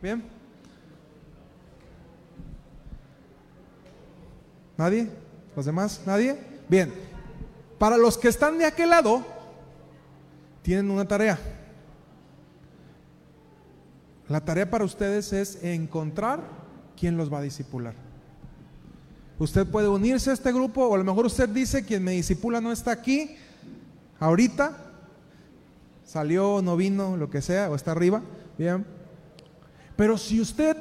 Bien. 0.00 0.35
¿Nadie? 4.76 5.08
¿Los 5.54 5.66
demás? 5.66 6.02
¿Nadie? 6.06 6.38
Bien. 6.68 6.92
Para 7.78 7.96
los 7.96 8.18
que 8.18 8.28
están 8.28 8.58
de 8.58 8.66
aquel 8.66 8.90
lado, 8.90 9.24
tienen 10.62 10.90
una 10.90 11.06
tarea. 11.06 11.38
La 14.28 14.40
tarea 14.40 14.68
para 14.68 14.84
ustedes 14.84 15.32
es 15.32 15.62
encontrar 15.62 16.40
quién 16.98 17.16
los 17.16 17.32
va 17.32 17.38
a 17.38 17.42
disipular. 17.42 17.94
Usted 19.38 19.66
puede 19.66 19.88
unirse 19.88 20.30
a 20.30 20.32
este 20.32 20.52
grupo 20.52 20.86
o 20.86 20.94
a 20.94 20.98
lo 20.98 21.04
mejor 21.04 21.26
usted 21.26 21.48
dice 21.48 21.84
quien 21.84 22.02
me 22.02 22.12
disipula 22.12 22.60
no 22.60 22.72
está 22.72 22.90
aquí 22.90 23.36
ahorita, 24.18 24.76
salió, 26.04 26.62
no 26.62 26.76
vino, 26.76 27.16
lo 27.16 27.28
que 27.28 27.42
sea, 27.42 27.70
o 27.70 27.74
está 27.74 27.92
arriba. 27.92 28.22
Bien. 28.56 28.84
Pero 29.94 30.16
si 30.16 30.40
usted 30.40 30.76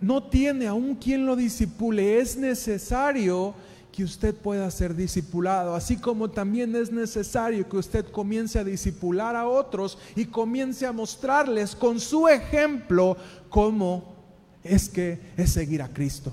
no 0.00 0.22
tiene 0.22 0.66
aún 0.66 0.94
quien 0.94 1.26
lo 1.26 1.36
disipule, 1.36 2.20
es 2.20 2.36
necesario 2.36 3.54
que 3.92 4.04
usted 4.04 4.34
pueda 4.34 4.70
ser 4.70 4.94
discipulado, 4.94 5.74
así 5.74 5.96
como 5.96 6.30
también 6.30 6.74
es 6.76 6.90
necesario 6.90 7.68
que 7.68 7.76
usted 7.76 8.06
comience 8.06 8.58
a 8.58 8.64
disipular 8.64 9.34
a 9.36 9.46
otros 9.46 9.98
y 10.14 10.26
comience 10.26 10.86
a 10.86 10.92
mostrarles 10.92 11.74
con 11.74 11.98
su 11.98 12.28
ejemplo 12.28 13.16
cómo 13.48 14.14
es 14.62 14.88
que 14.88 15.20
es 15.36 15.52
seguir 15.52 15.82
a 15.82 15.88
Cristo. 15.88 16.32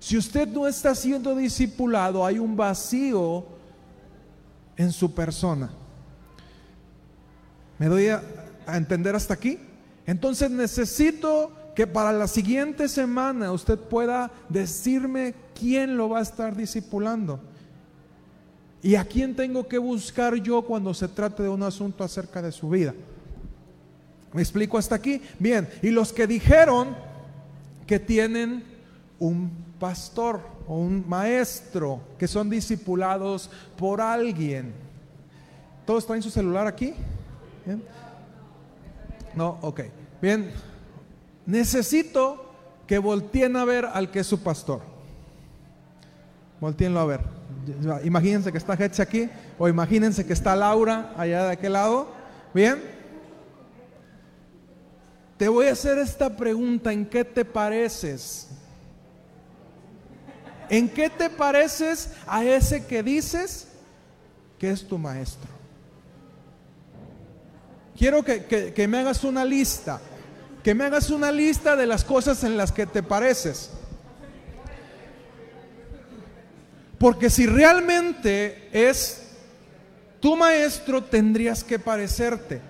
Si 0.00 0.16
usted 0.16 0.46
no 0.48 0.66
está 0.66 0.94
siendo 0.94 1.34
discipulado, 1.34 2.24
hay 2.24 2.38
un 2.38 2.56
vacío 2.56 3.44
en 4.76 4.92
su 4.92 5.12
persona. 5.14 5.70
¿Me 7.78 7.86
doy 7.86 8.08
a 8.08 8.22
entender 8.66 9.14
hasta 9.14 9.34
aquí? 9.34 9.58
Entonces 10.06 10.50
necesito 10.50 11.52
que 11.74 11.86
para 11.86 12.12
la 12.12 12.26
siguiente 12.26 12.88
semana 12.88 13.52
usted 13.52 13.78
pueda 13.78 14.30
decirme 14.48 15.34
quién 15.58 15.96
lo 15.96 16.08
va 16.08 16.20
a 16.20 16.22
estar 16.22 16.56
discipulando. 16.56 17.40
¿Y 18.82 18.94
a 18.94 19.04
quién 19.04 19.34
tengo 19.34 19.66
que 19.66 19.78
buscar 19.78 20.36
yo 20.36 20.62
cuando 20.62 20.94
se 20.94 21.08
trate 21.08 21.42
de 21.42 21.48
un 21.48 21.62
asunto 21.62 22.04
acerca 22.04 22.40
de 22.40 22.52
su 22.52 22.68
vida? 22.68 22.94
¿Me 24.32 24.42
explico 24.42 24.78
hasta 24.78 24.94
aquí? 24.94 25.20
Bien, 25.38 25.68
y 25.82 25.90
los 25.90 26.12
que 26.12 26.26
dijeron 26.26 26.96
que 27.86 27.98
tienen 27.98 28.64
un 29.18 29.50
pastor 29.78 30.40
o 30.66 30.78
un 30.78 31.04
maestro, 31.08 32.00
que 32.18 32.28
son 32.28 32.48
discipulados 32.48 33.50
por 33.76 34.00
alguien. 34.00 34.72
¿Todos 35.84 36.06
traen 36.06 36.22
su 36.22 36.30
celular 36.30 36.66
aquí? 36.66 36.94
¿Bien? 37.64 37.82
No, 39.36 39.58
ok. 39.60 39.82
Bien, 40.20 40.50
necesito 41.44 42.50
que 42.86 42.98
volteen 42.98 43.54
a 43.56 43.64
ver 43.64 43.84
al 43.84 44.10
que 44.10 44.20
es 44.20 44.26
su 44.26 44.42
pastor. 44.42 44.80
Volteenlo 46.60 47.00
a 47.00 47.04
ver. 47.04 47.20
Imagínense 48.04 48.50
que 48.50 48.58
está 48.58 48.74
Hetch 48.74 49.00
aquí 49.00 49.28
o 49.58 49.68
imagínense 49.68 50.24
que 50.24 50.32
está 50.32 50.56
Laura 50.56 51.12
allá 51.16 51.44
de 51.44 51.52
aquel 51.52 51.74
lado. 51.74 52.08
Bien. 52.54 52.82
Te 55.36 55.48
voy 55.48 55.66
a 55.66 55.72
hacer 55.72 55.98
esta 55.98 56.34
pregunta, 56.34 56.90
¿en 56.92 57.04
qué 57.04 57.22
te 57.22 57.44
pareces? 57.44 58.48
¿En 60.70 60.88
qué 60.88 61.10
te 61.10 61.28
pareces 61.28 62.10
a 62.26 62.42
ese 62.42 62.86
que 62.86 63.02
dices 63.02 63.68
que 64.58 64.70
es 64.70 64.86
tu 64.86 64.96
maestro? 64.96 65.55
Quiero 67.96 68.22
que, 68.22 68.86
me 68.88 68.98
hagas 68.98 69.24
una 69.24 69.44
lista, 69.44 70.00
que 70.62 70.74
me 70.74 70.84
hagas 70.84 71.10
una 71.10 71.32
lista 71.32 71.76
de 71.76 71.86
las 71.86 72.04
cosas 72.04 72.44
en 72.44 72.56
las 72.56 72.72
que 72.72 72.86
te 72.86 73.02
pareces. 73.02 73.70
Porque 76.98 77.28
si 77.28 77.46
realmente 77.46 78.68
es 78.72 79.22
tu 80.20 80.36
maestro, 80.36 81.04
tendrías 81.04 81.62
que 81.62 81.78
parecerte. 81.78 82.60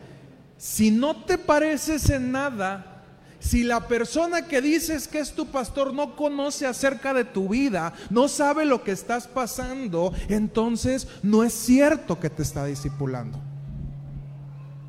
Si 0.58 0.90
no 0.90 1.24
te 1.24 1.38
pareces 1.38 2.10
en 2.10 2.32
nada, 2.32 3.04
si 3.38 3.62
la 3.62 3.86
persona 3.86 4.46
que 4.46 4.60
dices 4.60 5.06
que 5.06 5.20
es 5.20 5.32
tu 5.32 5.46
pastor 5.46 5.94
no 5.94 6.16
conoce 6.16 6.66
acerca 6.66 7.14
de 7.14 7.24
tu 7.24 7.50
vida, 7.50 7.92
no 8.10 8.26
sabe 8.26 8.64
lo 8.64 8.82
que 8.82 8.90
estás 8.92 9.28
pasando, 9.28 10.12
entonces 10.28 11.06
no 11.22 11.44
es 11.44 11.52
cierto 11.52 12.18
que 12.18 12.30
te 12.30 12.42
está 12.42 12.64
discipulando. 12.64 13.40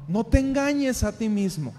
No 0.07 0.23
te 0.23 0.39
engañes 0.39 1.03
a 1.03 1.11
ti 1.11 1.29
mismo. 1.29 1.73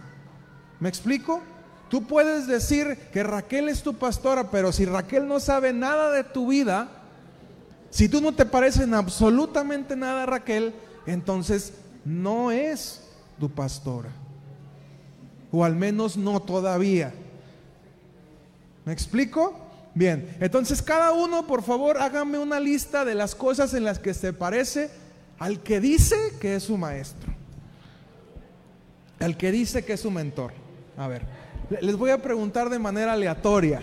¿Me 0.80 0.88
explico? 0.88 1.40
Tú 1.88 2.06
puedes 2.06 2.46
decir 2.46 2.98
que 3.12 3.22
Raquel 3.22 3.68
es 3.68 3.82
tu 3.82 3.94
pastora, 3.94 4.50
pero 4.50 4.72
si 4.72 4.84
Raquel 4.84 5.26
no 5.26 5.40
sabe 5.40 5.72
nada 5.72 6.10
de 6.10 6.22
tu 6.22 6.48
vida, 6.48 6.88
si 7.90 8.08
tú 8.08 8.20
no 8.20 8.32
te 8.32 8.44
pareces 8.44 8.82
en 8.82 8.94
absolutamente 8.94 9.96
nada 9.96 10.24
a 10.24 10.26
Raquel, 10.26 10.74
entonces 11.06 11.72
no 12.04 12.50
es 12.50 13.02
tu 13.40 13.48
pastora. 13.48 14.10
O 15.50 15.64
al 15.64 15.74
menos 15.76 16.16
no 16.16 16.40
todavía. 16.40 17.14
¿Me 18.84 18.92
explico? 18.92 19.58
Bien, 19.94 20.36
entonces 20.40 20.82
cada 20.82 21.12
uno, 21.12 21.46
por 21.46 21.62
favor, 21.62 21.96
hágame 21.96 22.38
una 22.38 22.60
lista 22.60 23.06
de 23.06 23.14
las 23.14 23.34
cosas 23.34 23.72
en 23.72 23.84
las 23.84 23.98
que 23.98 24.12
se 24.12 24.34
parece 24.34 24.90
al 25.38 25.60
que 25.60 25.80
dice 25.80 26.16
que 26.38 26.56
es 26.56 26.64
su 26.64 26.76
maestro. 26.76 27.37
El 29.20 29.36
que 29.36 29.50
dice 29.50 29.84
que 29.84 29.94
es 29.94 30.00
su 30.00 30.10
mentor. 30.10 30.52
A 30.96 31.08
ver, 31.08 31.22
les 31.80 31.96
voy 31.96 32.10
a 32.10 32.22
preguntar 32.22 32.70
de 32.70 32.78
manera 32.78 33.12
aleatoria. 33.12 33.82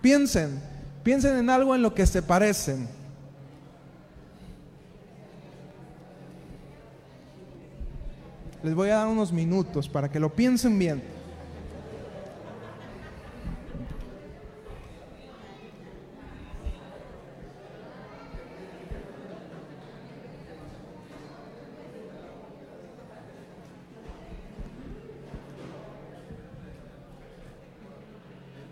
Piensen, 0.00 0.60
piensen 1.02 1.36
en 1.36 1.50
algo 1.50 1.74
en 1.74 1.82
lo 1.82 1.94
que 1.94 2.06
se 2.06 2.22
parecen. 2.22 2.88
Les 8.62 8.74
voy 8.74 8.90
a 8.90 8.96
dar 8.96 9.06
unos 9.08 9.32
minutos 9.32 9.88
para 9.88 10.10
que 10.10 10.20
lo 10.20 10.34
piensen 10.34 10.78
bien. 10.78 11.19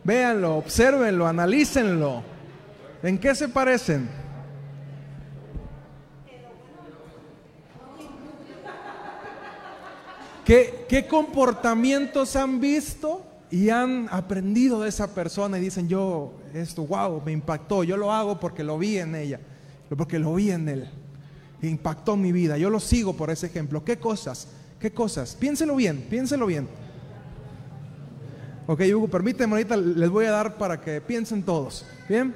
Véanlo, 0.09 0.57
observenlo, 0.57 1.27
analícenlo. 1.27 2.23
¿En 3.03 3.19
qué 3.19 3.35
se 3.35 3.47
parecen? 3.47 4.09
¿Qué, 10.47 10.87
¿Qué, 10.89 11.07
comportamientos 11.07 12.37
han 12.37 12.59
visto 12.59 13.23
y 13.51 13.69
han 13.69 14.09
aprendido 14.11 14.81
de 14.81 14.89
esa 14.89 15.15
persona 15.15 15.59
y 15.59 15.61
dicen, 15.61 15.91
yo, 15.91 16.33
esto, 16.55 16.87
wow, 16.87 17.21
me 17.23 17.33
impactó, 17.33 17.85
yo 17.85 17.99
lo 17.99 18.11
hago 18.11 18.41
porque 18.41 18.65
lo 18.65 18.79
vi 18.79 18.97
en 18.97 19.15
ella, 19.15 19.41
porque 19.95 20.19
lo 20.19 20.37
vi 20.37 20.53
en 20.53 20.71
él, 20.71 20.89
impactó 21.61 22.17
mi 22.17 22.33
vida, 22.33 22.57
yo 22.57 22.71
lo 22.71 22.81
sigo 22.81 23.15
por 23.15 23.29
ese 23.29 23.49
ejemplo. 23.49 23.85
¿Qué 23.85 23.99
cosas? 23.99 24.49
¿Qué 24.81 24.91
cosas? 24.91 25.37
Piénselo 25.39 25.77
bien, 25.77 26.07
piénselo 26.09 26.47
bien. 26.47 26.67
Ok, 28.71 28.83
Hugo, 28.95 29.09
permíteme, 29.09 29.55
ahorita 29.55 29.79
les 29.79 30.11
voy 30.11 30.27
a 30.27 30.31
dar 30.31 30.59
para 30.59 30.79
que 30.79 31.01
piensen 31.01 31.43
todos. 31.43 31.87
¿Bien? 32.07 32.35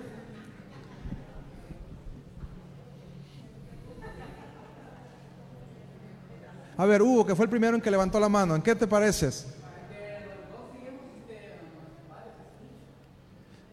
A 6.79 6.87
ver, 6.87 7.03
Hugo, 7.03 7.27
que 7.27 7.37
fue 7.37 7.45
el 7.45 7.51
primero 7.51 7.77
en 7.77 7.83
que 7.83 7.91
levantó 7.91 8.19
la 8.19 8.31
mano, 8.31 8.57
¿en 8.57 8.63
qué 8.63 8.75
te 8.75 8.87
pareces? 8.87 9.47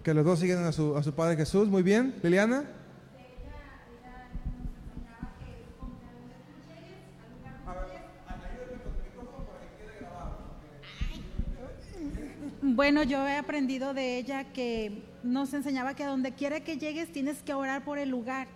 Que 0.04 0.13
los 0.13 0.26
dos 0.26 0.39
siguen 0.39 0.58
a 0.65 0.74
su, 0.74 0.98
a 0.98 1.02
su 1.02 1.13
Padre 1.13 1.38
Jesús, 1.38 1.69
muy 1.69 1.82
bien. 1.82 2.13
Liliana. 2.22 2.65
Bueno, 12.80 13.04
yo 13.04 13.28
he 13.28 13.36
aprendido 13.36 13.94
de 13.94 14.18
ella 14.18 14.46
que 14.54 15.04
nos 15.22 15.54
enseñaba 15.54 15.96
que 15.96 16.06
a 16.06 16.08
donde 16.08 16.32
quiera 16.32 16.62
que 16.62 16.78
llegues 16.78 17.12
tienes 17.12 17.42
que 17.42 17.54
orar 17.54 17.84
por 17.84 18.00
el 18.00 18.08
lugar. 18.08 18.48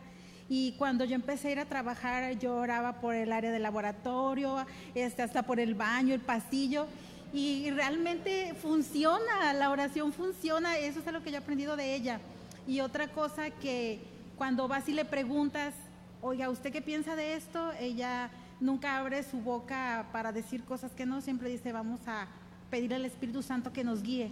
Y 0.48 0.78
cuando 0.78 1.04
yo 1.04 1.16
empecé 1.16 1.50
a 1.50 1.52
ir 1.52 1.60
a 1.60 1.66
trabajar, 1.66 2.40
yo 2.40 2.56
oraba 2.56 3.02
por 3.02 3.16
el 3.16 3.34
área 3.34 3.52
del 3.52 3.64
laboratorio, 3.64 4.66
este, 4.96 5.24
hasta 5.24 5.44
por 5.44 5.60
el 5.60 5.76
baño, 5.76 6.14
el 6.14 6.22
pasillo. 6.22 6.88
Y 7.34 7.70
realmente 7.72 8.54
funciona, 8.62 9.52
la 9.52 9.70
oración 9.70 10.14
funciona, 10.14 10.78
eso 10.78 11.02
es 11.02 11.12
lo 11.12 11.22
que 11.22 11.30
yo 11.30 11.40
he 11.40 11.42
aprendido 11.42 11.76
de 11.76 11.94
ella. 11.94 12.22
Y 12.66 12.80
otra 12.80 13.10
cosa 13.10 13.50
que 13.50 14.00
cuando 14.38 14.70
vas 14.70 14.88
y 14.88 14.94
le 14.94 15.04
preguntas, 15.04 15.74
oiga, 16.22 16.50
¿usted 16.50 16.72
qué 16.72 16.82
piensa 16.82 17.18
de 17.18 17.34
esto? 17.36 17.74
Ella 17.78 18.30
nunca 18.62 19.00
abre 19.00 19.22
su 19.24 19.42
boca 19.42 20.08
para 20.14 20.32
decir 20.32 20.64
cosas 20.64 20.94
que 20.94 21.06
no, 21.06 21.20
siempre 21.20 21.50
dice, 21.50 21.74
vamos 21.74 22.00
a 22.08 22.30
pedir 22.74 22.96
al 22.96 23.06
Espíritu 23.06 23.44
Santo 23.44 23.72
que 23.72 23.84
nos 23.84 24.02
guíe 24.02 24.32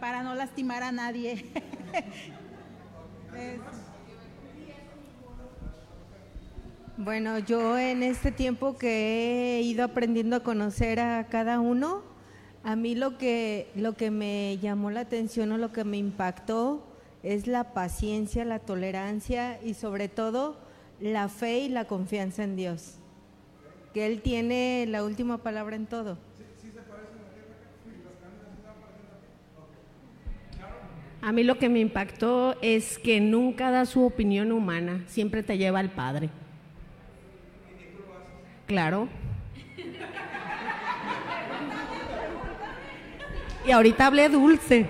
para 0.00 0.22
no 0.22 0.34
lastimar 0.34 0.82
a 0.82 0.92
nadie. 0.92 1.44
Bueno, 6.96 7.38
yo 7.38 7.78
en 7.78 8.02
este 8.02 8.30
tiempo 8.30 8.76
que 8.76 9.58
he 9.58 9.62
ido 9.62 9.82
aprendiendo 9.82 10.36
a 10.36 10.40
conocer 10.40 11.00
a 11.00 11.26
cada 11.26 11.58
uno, 11.58 12.02
a 12.62 12.76
mí 12.76 12.94
lo 12.94 13.18
que, 13.18 13.70
lo 13.74 13.94
que 13.94 14.10
me 14.10 14.58
llamó 14.58 14.90
la 14.90 15.00
atención 15.00 15.50
o 15.52 15.58
lo 15.58 15.72
que 15.72 15.84
me 15.84 15.96
impactó 15.96 16.86
es 17.22 17.46
la 17.46 17.72
paciencia, 17.72 18.44
la 18.44 18.60
tolerancia 18.60 19.58
y 19.62 19.74
sobre 19.74 20.08
todo 20.08 20.56
la 21.00 21.28
fe 21.28 21.60
y 21.60 21.68
la 21.70 21.86
confianza 21.86 22.44
en 22.44 22.56
Dios. 22.56 22.98
Que 23.94 24.06
Él 24.06 24.20
tiene 24.22 24.86
la 24.86 25.02
última 25.02 25.38
palabra 25.38 25.76
en 25.76 25.86
todo. 25.86 26.18
A 31.24 31.30
mí 31.30 31.44
lo 31.44 31.56
que 31.56 31.68
me 31.68 31.78
impactó 31.78 32.56
es 32.62 32.98
que 32.98 33.20
nunca 33.20 33.70
da 33.70 33.86
su 33.86 34.04
opinión 34.04 34.50
humana, 34.50 35.04
siempre 35.06 35.44
te 35.44 35.56
lleva 35.56 35.78
al 35.78 35.88
Padre. 35.90 36.30
Claro. 38.66 39.08
Y 43.64 43.70
ahorita 43.70 44.06
hablé 44.06 44.28
dulce. 44.28 44.86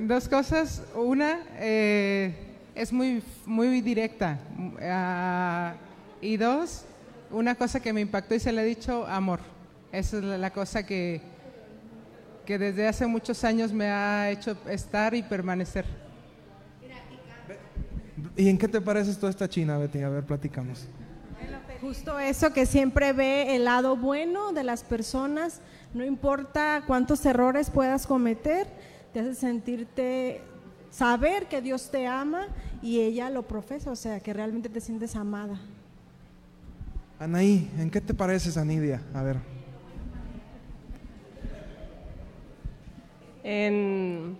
Dos 0.00 0.28
cosas. 0.30 0.82
Una, 0.94 1.40
eh, 1.58 2.34
es 2.74 2.94
muy, 2.94 3.22
muy 3.44 3.82
directa. 3.82 4.38
Ah, 4.80 5.74
y 6.22 6.38
dos, 6.38 6.86
una 7.30 7.54
cosa 7.54 7.78
que 7.80 7.92
me 7.92 8.00
impactó 8.00 8.34
y 8.34 8.40
se 8.40 8.52
le 8.52 8.62
he 8.62 8.64
dicho, 8.64 9.06
amor. 9.06 9.40
Esa 9.92 10.16
es 10.16 10.24
la 10.24 10.50
cosa 10.50 10.86
que, 10.86 11.20
que 12.44 12.58
desde 12.58 12.86
hace 12.86 13.06
muchos 13.06 13.44
años 13.44 13.72
me 13.72 13.86
ha 13.86 14.30
hecho 14.30 14.56
estar 14.68 15.14
y 15.14 15.22
permanecer. 15.22 15.84
¿Y 18.36 18.48
en 18.48 18.58
qué 18.58 18.68
te 18.68 18.80
parece 18.80 19.14
toda 19.14 19.30
esta 19.30 19.48
China, 19.48 19.78
Betty? 19.78 20.02
A 20.02 20.08
ver, 20.08 20.24
platicamos. 20.24 20.86
Justo 21.80 22.18
eso, 22.18 22.52
que 22.52 22.64
siempre 22.64 23.12
ve 23.12 23.56
el 23.56 23.64
lado 23.64 23.96
bueno 23.96 24.52
de 24.52 24.62
las 24.62 24.84
personas, 24.84 25.60
no 25.94 26.04
importa 26.04 26.84
cuántos 26.86 27.26
errores 27.26 27.70
puedas 27.70 28.06
cometer, 28.06 28.68
te 29.12 29.18
hace 29.18 29.34
sentirte, 29.34 30.42
saber 30.90 31.46
que 31.46 31.60
Dios 31.60 31.90
te 31.90 32.06
ama 32.06 32.46
y 32.82 33.00
ella 33.00 33.30
lo 33.30 33.42
profesa, 33.42 33.90
o 33.90 33.96
sea, 33.96 34.20
que 34.20 34.32
realmente 34.32 34.68
te 34.68 34.80
sientes 34.80 35.16
amada. 35.16 35.60
Anaí, 37.18 37.68
¿en 37.76 37.90
qué 37.90 38.00
te 38.00 38.14
pareces, 38.14 38.56
Anidia? 38.56 39.02
A 39.12 39.22
ver. 39.22 39.61
En 43.44 44.36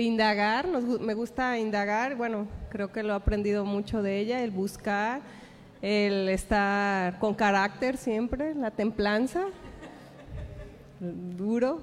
indagar, 0.00 0.66
me 0.68 1.14
gusta 1.14 1.58
indagar, 1.58 2.16
bueno, 2.16 2.46
creo 2.70 2.92
que 2.92 3.02
lo 3.02 3.12
he 3.12 3.16
aprendido 3.16 3.64
mucho 3.64 4.02
de 4.02 4.18
ella, 4.18 4.42
el 4.42 4.50
buscar, 4.50 5.20
el 5.82 6.28
estar 6.28 7.18
con 7.18 7.34
carácter 7.34 7.96
siempre, 7.96 8.54
la 8.54 8.70
templanza, 8.70 9.46
duro, 11.00 11.80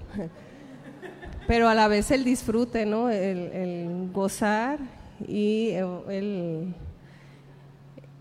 pero 1.48 1.68
a 1.68 1.76
la 1.76 1.88
vez 1.88 2.10
el 2.12 2.24
disfrute, 2.24 2.86
¿no? 2.86 3.10
El, 3.10 4.10
gozar 4.14 4.80
y 5.28 5.72
el, 5.72 6.74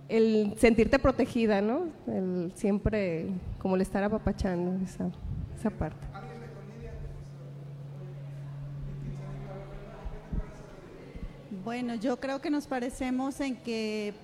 el, 0.08 0.54
sentirte 0.58 0.98
protegida, 0.98 1.60
¿no? 1.60 1.86
El 2.06 2.52
siempre 2.56 3.28
como 3.58 3.76
el 3.76 3.82
estar 3.82 4.02
apapachando 4.02 4.84
esa, 4.84 5.10
esa 5.56 5.70
parte. 5.70 6.07
Bueno, 11.64 11.94
yo 11.96 12.18
creo 12.20 12.40
que 12.40 12.50
nos 12.50 12.66
parecemos 12.66 13.40
en 13.40 13.56
que 13.56 14.14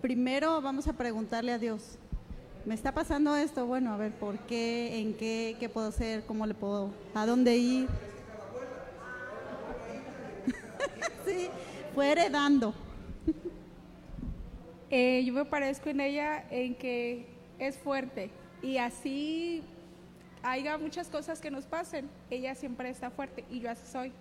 primero 0.00 0.60
vamos 0.62 0.86
a 0.86 0.92
preguntarle 0.92 1.52
a 1.52 1.58
Dios, 1.58 1.98
¿me 2.64 2.74
está 2.74 2.92
pasando 2.92 3.34
esto? 3.36 3.66
Bueno, 3.66 3.92
a 3.92 3.96
ver, 3.96 4.12
¿por 4.12 4.38
qué? 4.40 5.00
¿En 5.00 5.14
qué? 5.14 5.56
¿Qué 5.58 5.68
puedo 5.68 5.88
hacer? 5.88 6.24
¿Cómo 6.24 6.46
le 6.46 6.54
puedo? 6.54 6.90
¿A 7.14 7.26
dónde 7.26 7.56
ir? 7.56 7.88
sí, 11.26 11.48
fue 11.94 12.12
heredando. 12.12 12.74
Eh, 14.90 15.24
yo 15.24 15.32
me 15.32 15.44
parezco 15.44 15.88
en 15.88 16.00
ella 16.00 16.44
en 16.50 16.76
que 16.76 17.26
es 17.58 17.76
fuerte 17.76 18.30
y 18.62 18.76
así 18.76 19.60
haya 20.44 20.78
muchas 20.78 21.08
cosas 21.08 21.40
que 21.40 21.50
nos 21.50 21.64
pasen, 21.64 22.08
ella 22.30 22.54
siempre 22.54 22.90
está 22.90 23.10
fuerte 23.10 23.44
y 23.50 23.58
yo 23.58 23.70
así 23.70 23.90
soy 23.90 24.12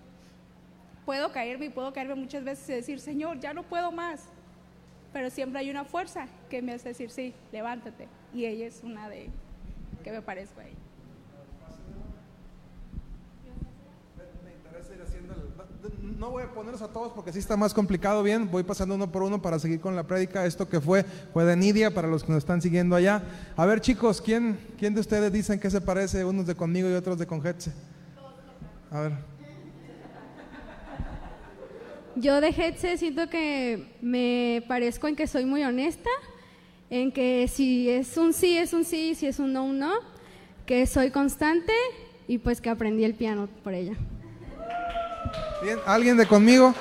puedo 1.06 1.32
caerme 1.32 1.66
y 1.66 1.70
puedo 1.70 1.94
caerme 1.94 2.16
muchas 2.16 2.44
veces 2.44 2.70
y 2.70 2.74
decir, 2.74 3.00
Señor, 3.00 3.40
ya 3.40 3.54
no 3.54 3.64
puedo 3.64 3.92
más. 3.92 4.22
Pero 5.12 5.30
siempre 5.30 5.60
hay 5.60 5.70
una 5.70 5.86
fuerza 5.86 6.28
que 6.50 6.62
me 6.62 6.74
hace 6.74 6.90
decir, 6.90 7.10
sí, 7.10 7.34
levántate. 7.52 8.08
Y 8.34 8.46
ella 8.46 8.66
es 8.66 8.82
una 8.84 9.10
de 9.10 9.30
que 10.04 10.12
me 10.12 10.22
parezco 10.22 10.60
a 10.60 10.66
ella. 10.66 10.78
No 16.18 16.32
voy 16.32 16.44
a 16.44 16.54
ponerlos 16.54 16.82
a 16.82 16.88
todos 16.88 17.12
porque 17.12 17.34
sí 17.34 17.40
está 17.40 17.58
más 17.58 17.74
complicado. 17.74 18.24
Bien, 18.24 18.50
voy 18.50 18.64
pasando 18.64 18.96
uno 18.96 19.12
por 19.12 19.24
uno 19.24 19.42
para 19.42 19.60
seguir 19.60 19.82
con 19.82 19.96
la 19.96 20.04
prédica. 20.04 20.46
Esto 20.46 20.70
que 20.70 20.80
fue 20.80 21.04
fue 21.34 21.44
de 21.44 21.58
Nidia 21.58 21.94
para 21.94 22.08
los 22.08 22.24
que 22.24 22.32
nos 22.32 22.40
están 22.40 22.62
siguiendo 22.62 22.96
allá. 22.96 23.22
A 23.58 23.66
ver, 23.66 23.82
chicos, 23.82 24.22
¿quién, 24.22 24.58
quién 24.80 24.94
de 24.94 25.02
ustedes 25.02 25.34
dicen 25.34 25.60
que 25.60 25.70
se 25.70 25.82
parece? 25.82 26.24
Unos 26.24 26.48
de 26.48 26.56
conmigo 26.56 26.90
y 26.90 26.94
otros 26.94 27.18
de 27.18 27.28
Conjetse. 27.28 27.74
A 28.90 29.02
ver. 29.02 29.33
Yo 32.16 32.42
de 32.42 32.50
Hetze 32.50 32.98
siento 32.98 33.28
que 33.28 33.96
me 34.02 34.64
parezco 34.68 35.08
en 35.08 35.16
que 35.16 35.26
soy 35.26 35.46
muy 35.46 35.64
honesta, 35.64 36.10
en 36.92 37.12
que 37.12 37.48
si 37.48 37.90
es 37.90 38.18
un 38.18 38.34
sí, 38.34 38.56
es 38.56 38.72
un 38.74 38.86
sí, 38.86 39.16
si 39.16 39.26
es 39.26 39.40
un 39.40 39.52
no, 39.52 39.64
un 39.64 39.80
no, 39.80 39.94
que 40.68 40.86
soy 40.86 41.10
constante 41.10 41.74
y 42.28 42.38
pues 42.38 42.62
que 42.62 42.70
aprendí 42.70 43.04
el 43.04 43.16
piano 43.16 43.50
por 43.64 43.74
ella. 43.74 43.94
Bien, 45.64 45.80
¿alguien 45.88 46.16
de 46.18 46.28
conmigo? 46.28 46.76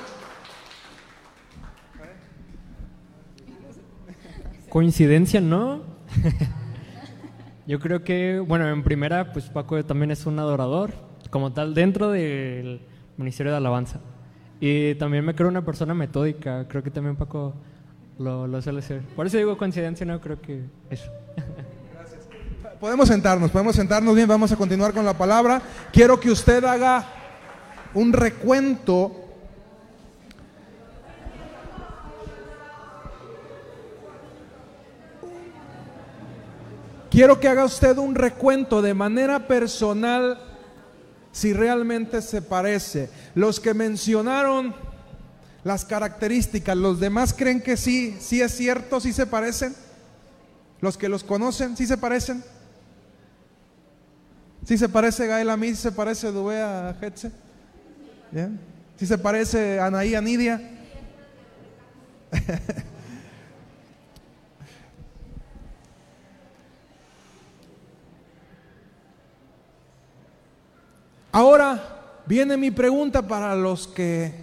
Coincidencia, 4.69 5.41
¿no? 5.41 5.83
Yo 7.67 7.79
creo 7.79 8.05
que, 8.05 8.39
bueno, 8.41 8.69
en 8.69 8.83
primera, 8.83 9.33
pues 9.33 9.49
Paco 9.49 9.83
también 9.85 10.11
es 10.11 10.27
un 10.27 10.39
adorador, 10.39 10.93
como 11.31 11.53
tal, 11.53 11.75
dentro 11.75 12.11
del 12.11 12.83
Ministerio 13.17 13.53
de 13.53 13.59
Alabanza. 13.59 14.01
Y 14.65 14.95
también 14.95 15.25
me 15.25 15.35
creo 15.35 15.49
una 15.49 15.65
persona 15.65 15.93
metódica. 15.93 16.69
Creo 16.69 16.85
que 16.85 16.91
también 16.93 17.17
Paco 17.17 17.53
lo, 18.17 18.47
lo 18.47 18.63
suele 18.63 18.81
ser. 18.81 19.01
Por 19.17 19.27
eso 19.27 19.37
digo 19.37 19.59
coincidencia, 19.59 20.07
no 20.07 20.21
creo 20.21 20.41
que 20.41 20.63
eso. 20.89 21.11
Gracias. 21.93 22.29
Podemos 22.79 23.09
sentarnos, 23.09 23.51
podemos 23.51 23.75
sentarnos 23.75 24.15
bien, 24.15 24.29
vamos 24.29 24.53
a 24.53 24.57
continuar 24.57 24.93
con 24.93 25.05
la 25.05 25.19
palabra. 25.19 25.61
Quiero 25.93 26.21
que 26.21 26.31
usted 26.31 26.63
haga 26.63 27.05
un 27.93 28.13
recuento 28.13 29.11
quiero 37.11 37.41
que 37.41 37.49
haga 37.49 37.65
usted 37.65 37.99
un 37.99 38.15
recuento 38.15 38.81
de 38.81 38.95
manera 38.95 39.49
personal 39.49 40.52
si 41.33 41.53
realmente 41.53 42.23
se 42.23 42.43
parece. 42.43 43.09
Los 43.35 43.59
que 43.59 43.75
mencionaron 43.75 44.75
las 45.65 45.85
características, 45.85 46.77
los 46.77 47.01
demás 47.01 47.35
creen 47.35 47.61
que 47.61 47.77
sí, 47.77 48.17
sí 48.21 48.41
es 48.41 48.55
cierto, 48.55 49.01
sí 49.01 49.13
se 49.13 49.27
parecen. 49.27 49.75
Los 50.81 50.97
que 50.99 51.09
los 51.09 51.25
conocen, 51.25 51.77
sí 51.77 51.87
se 51.87 51.97
parecen. 51.97 52.45
¿Sí 54.65 54.79
se 54.79 54.89
parece 54.89 55.27
Gael 55.27 55.51
a 55.51 55.57
mí? 55.57 55.71
¿Sí 55.71 55.77
se 55.77 55.93
parece 55.93 56.31
Dubé 56.31 56.61
a 56.61 56.97
Hetze? 57.01 57.33
¿Sí 58.97 59.07
se 59.07 59.19
parece 59.19 59.81
Anaí 59.81 60.15
a 60.15 60.21
Nidia? 60.21 60.61
Ahora 71.35 72.23
viene 72.27 72.59
mi 72.59 72.71
pregunta 72.71 73.27
para 73.27 73.57
los 73.57 73.89
que 73.89 74.35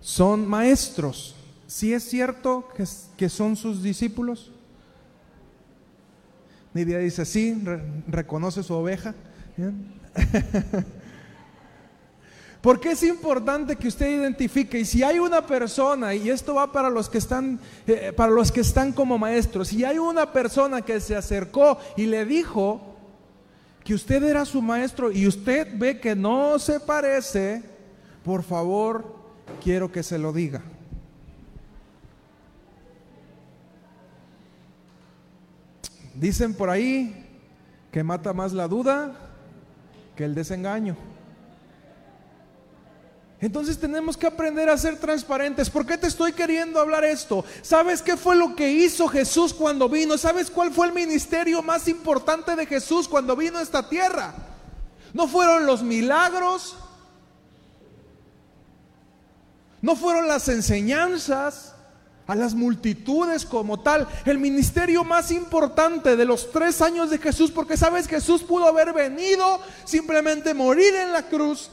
son 0.00 0.46
maestros. 0.46 1.34
¿Sí 1.66 1.92
es 1.92 2.08
cierto 2.08 2.68
que, 2.76 2.84
que 3.16 3.28
son 3.28 3.56
sus 3.56 3.82
discípulos? 3.82 4.52
Nidia 6.72 6.98
dice, 6.98 7.24
sí, 7.24 7.60
reconoce 8.06 8.62
su 8.62 8.74
oveja. 8.74 9.12
Porque 12.62 12.92
es 12.92 13.02
importante 13.02 13.74
que 13.74 13.88
usted 13.88 14.08
identifique, 14.08 14.78
y 14.80 14.84
si 14.84 15.02
hay 15.02 15.18
una 15.18 15.44
persona, 15.46 16.14
y 16.14 16.30
esto 16.30 16.54
va 16.54 16.70
para 16.70 16.90
los 16.90 17.08
que 17.08 17.18
están, 17.18 17.58
eh, 17.86 18.12
para 18.16 18.30
los 18.30 18.52
que 18.52 18.60
están 18.60 18.92
como 18.92 19.18
maestros, 19.18 19.68
si 19.68 19.84
hay 19.84 19.98
una 19.98 20.32
persona 20.32 20.82
que 20.82 21.00
se 21.00 21.16
acercó 21.16 21.78
y 21.96 22.06
le 22.06 22.24
dijo 22.24 22.97
que 23.88 23.94
usted 23.94 24.22
era 24.22 24.44
su 24.44 24.60
maestro 24.60 25.10
y 25.10 25.26
usted 25.26 25.66
ve 25.78 25.98
que 25.98 26.14
no 26.14 26.58
se 26.58 26.78
parece, 26.78 27.62
por 28.22 28.42
favor, 28.42 29.16
quiero 29.64 29.90
que 29.90 30.02
se 30.02 30.18
lo 30.18 30.30
diga. 30.30 30.60
Dicen 36.14 36.52
por 36.52 36.68
ahí 36.68 37.26
que 37.90 38.04
mata 38.04 38.34
más 38.34 38.52
la 38.52 38.68
duda 38.68 39.16
que 40.14 40.26
el 40.26 40.34
desengaño. 40.34 40.94
Entonces 43.40 43.78
tenemos 43.78 44.16
que 44.16 44.26
aprender 44.26 44.68
a 44.68 44.76
ser 44.76 44.98
transparentes. 44.98 45.70
¿Por 45.70 45.86
qué 45.86 45.96
te 45.96 46.08
estoy 46.08 46.32
queriendo 46.32 46.80
hablar 46.80 47.04
esto? 47.04 47.44
¿Sabes 47.62 48.02
qué 48.02 48.16
fue 48.16 48.34
lo 48.34 48.56
que 48.56 48.70
hizo 48.70 49.06
Jesús 49.06 49.54
cuando 49.54 49.88
vino? 49.88 50.18
¿Sabes 50.18 50.50
cuál 50.50 50.72
fue 50.72 50.88
el 50.88 50.92
ministerio 50.92 51.62
más 51.62 51.86
importante 51.86 52.56
de 52.56 52.66
Jesús 52.66 53.06
cuando 53.08 53.36
vino 53.36 53.58
a 53.58 53.62
esta 53.62 53.88
tierra? 53.88 54.34
No 55.14 55.28
fueron 55.28 55.66
los 55.66 55.82
milagros, 55.82 56.76
no 59.80 59.94
fueron 59.94 60.26
las 60.26 60.48
enseñanzas, 60.48 61.74
a 62.28 62.34
las 62.34 62.54
multitudes 62.54 63.46
como 63.46 63.80
tal. 63.80 64.06
El 64.26 64.38
ministerio 64.38 65.02
más 65.02 65.30
importante 65.32 66.14
de 66.14 66.24
los 66.26 66.52
tres 66.52 66.82
años 66.82 67.08
de 67.08 67.18
Jesús, 67.18 67.50
porque 67.50 67.76
sabes, 67.76 68.06
Jesús 68.06 68.42
pudo 68.42 68.66
haber 68.66 68.92
venido 68.92 69.60
simplemente 69.84 70.52
morir 70.52 70.94
en 70.94 71.12
la 71.12 71.22
cruz, 71.22 71.70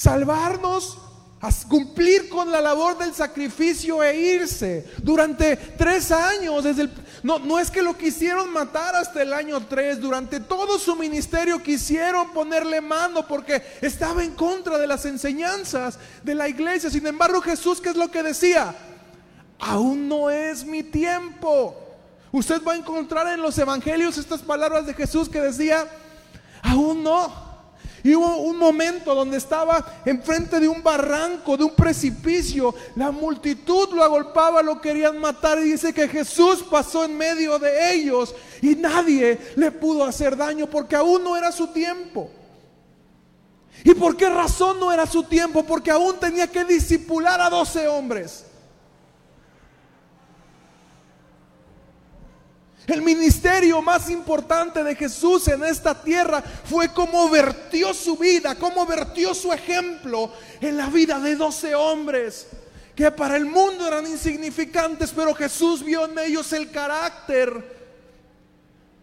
salvarnos, 0.00 0.96
a 1.42 1.50
cumplir 1.68 2.30
con 2.30 2.50
la 2.50 2.60
labor 2.60 2.96
del 2.96 3.14
sacrificio 3.14 4.02
e 4.02 4.16
irse 4.16 4.90
durante 5.02 5.56
tres 5.56 6.10
años. 6.10 6.64
Desde 6.64 6.82
el, 6.82 6.90
no, 7.22 7.38
no 7.38 7.58
es 7.58 7.70
que 7.70 7.82
lo 7.82 7.96
quisieron 7.96 8.50
matar 8.50 8.96
hasta 8.96 9.20
el 9.20 9.34
año 9.34 9.66
tres, 9.66 10.00
durante 10.00 10.40
todo 10.40 10.78
su 10.78 10.96
ministerio 10.96 11.62
quisieron 11.62 12.30
ponerle 12.32 12.80
mano 12.80 13.26
porque 13.26 13.62
estaba 13.82 14.24
en 14.24 14.32
contra 14.32 14.78
de 14.78 14.86
las 14.86 15.04
enseñanzas 15.04 15.98
de 16.22 16.34
la 16.34 16.48
iglesia. 16.48 16.88
Sin 16.88 17.06
embargo, 17.06 17.42
Jesús, 17.42 17.78
¿qué 17.78 17.90
es 17.90 17.96
lo 17.96 18.10
que 18.10 18.22
decía? 18.22 18.74
Aún 19.58 20.08
no 20.08 20.30
es 20.30 20.64
mi 20.64 20.82
tiempo. 20.82 21.76
Usted 22.32 22.62
va 22.66 22.72
a 22.72 22.76
encontrar 22.76 23.26
en 23.28 23.42
los 23.42 23.58
evangelios 23.58 24.16
estas 24.16 24.40
palabras 24.40 24.86
de 24.86 24.94
Jesús 24.94 25.28
que 25.28 25.40
decía, 25.40 25.86
aún 26.62 27.02
no. 27.02 27.49
Y 28.02 28.14
hubo 28.14 28.38
un 28.38 28.56
momento 28.56 29.14
donde 29.14 29.36
estaba 29.36 30.02
enfrente 30.04 30.58
de 30.58 30.68
un 30.68 30.82
barranco, 30.82 31.56
de 31.56 31.64
un 31.64 31.74
precipicio. 31.74 32.74
La 32.96 33.10
multitud 33.10 33.90
lo 33.92 34.02
agolpaba, 34.02 34.62
lo 34.62 34.80
querían 34.80 35.18
matar. 35.18 35.58
Y 35.58 35.72
dice 35.72 35.92
que 35.92 36.08
Jesús 36.08 36.64
pasó 36.70 37.04
en 37.04 37.16
medio 37.16 37.58
de 37.58 37.94
ellos 37.94 38.34
y 38.62 38.74
nadie 38.74 39.38
le 39.56 39.70
pudo 39.70 40.04
hacer 40.04 40.36
daño 40.36 40.66
porque 40.66 40.96
aún 40.96 41.22
no 41.22 41.36
era 41.36 41.52
su 41.52 41.68
tiempo. 41.68 42.30
¿Y 43.84 43.94
por 43.94 44.16
qué 44.16 44.28
razón 44.28 44.78
no 44.78 44.92
era 44.92 45.06
su 45.06 45.22
tiempo? 45.22 45.62
Porque 45.64 45.90
aún 45.90 46.16
tenía 46.18 46.46
que 46.46 46.64
disipular 46.64 47.40
a 47.40 47.48
doce 47.48 47.88
hombres. 47.88 48.44
El 52.90 53.02
ministerio 53.02 53.80
más 53.82 54.10
importante 54.10 54.82
de 54.82 54.96
Jesús 54.96 55.46
en 55.46 55.62
esta 55.62 56.02
tierra 56.02 56.42
fue 56.42 56.92
cómo 56.92 57.30
vertió 57.30 57.94
su 57.94 58.16
vida, 58.16 58.56
cómo 58.56 58.84
vertió 58.84 59.32
su 59.32 59.52
ejemplo 59.52 60.32
en 60.60 60.76
la 60.76 60.88
vida 60.88 61.20
de 61.20 61.36
doce 61.36 61.72
hombres 61.76 62.48
que 62.96 63.12
para 63.12 63.36
el 63.36 63.46
mundo 63.46 63.86
eran 63.86 64.06
insignificantes, 64.08 65.12
pero 65.12 65.34
Jesús 65.34 65.84
vio 65.84 66.04
en 66.04 66.18
ellos 66.18 66.52
el 66.52 66.72
carácter 66.72 67.78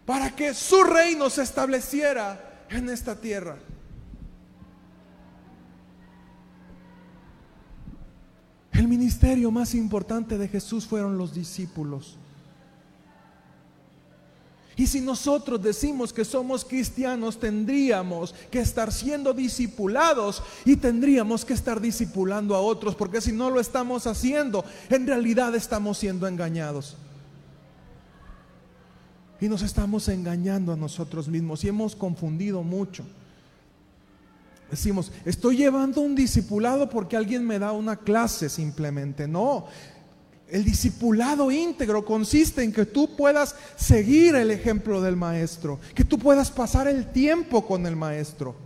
para 0.04 0.36
que 0.36 0.52
su 0.52 0.84
reino 0.84 1.30
se 1.30 1.42
estableciera 1.42 2.66
en 2.68 2.90
esta 2.90 3.16
tierra. 3.16 3.56
El 8.70 8.86
ministerio 8.86 9.50
más 9.50 9.74
importante 9.74 10.36
de 10.36 10.46
Jesús 10.46 10.86
fueron 10.86 11.16
los 11.16 11.32
discípulos. 11.32 12.18
Y 14.78 14.86
si 14.86 15.00
nosotros 15.00 15.60
decimos 15.60 16.12
que 16.12 16.24
somos 16.24 16.64
cristianos, 16.64 17.40
tendríamos 17.40 18.32
que 18.48 18.60
estar 18.60 18.92
siendo 18.92 19.34
discipulados 19.34 20.40
y 20.64 20.76
tendríamos 20.76 21.44
que 21.44 21.52
estar 21.52 21.80
discipulando 21.80 22.54
a 22.54 22.60
otros, 22.60 22.94
porque 22.94 23.20
si 23.20 23.32
no 23.32 23.50
lo 23.50 23.58
estamos 23.58 24.06
haciendo, 24.06 24.64
en 24.88 25.04
realidad 25.04 25.52
estamos 25.56 25.98
siendo 25.98 26.28
engañados. 26.28 26.96
Y 29.40 29.48
nos 29.48 29.62
estamos 29.62 30.06
engañando 30.06 30.72
a 30.72 30.76
nosotros 30.76 31.26
mismos 31.26 31.64
y 31.64 31.68
hemos 31.68 31.96
confundido 31.96 32.62
mucho. 32.62 33.04
Decimos, 34.70 35.10
estoy 35.24 35.56
llevando 35.56 36.02
un 36.02 36.14
discipulado 36.14 36.88
porque 36.88 37.16
alguien 37.16 37.44
me 37.44 37.58
da 37.58 37.72
una 37.72 37.96
clase 37.96 38.48
simplemente. 38.48 39.26
No, 39.26 39.66
el 40.50 40.64
discipulado 40.64 41.50
íntegro 41.50 42.04
consiste 42.04 42.62
en 42.62 42.72
que 42.72 42.86
tú 42.86 43.14
puedas 43.16 43.54
seguir 43.76 44.34
el 44.34 44.50
ejemplo 44.50 45.00
del 45.02 45.16
maestro, 45.16 45.78
que 45.94 46.04
tú 46.04 46.18
puedas 46.18 46.50
pasar 46.50 46.88
el 46.88 47.12
tiempo 47.12 47.66
con 47.66 47.86
el 47.86 47.96
maestro. 47.96 48.56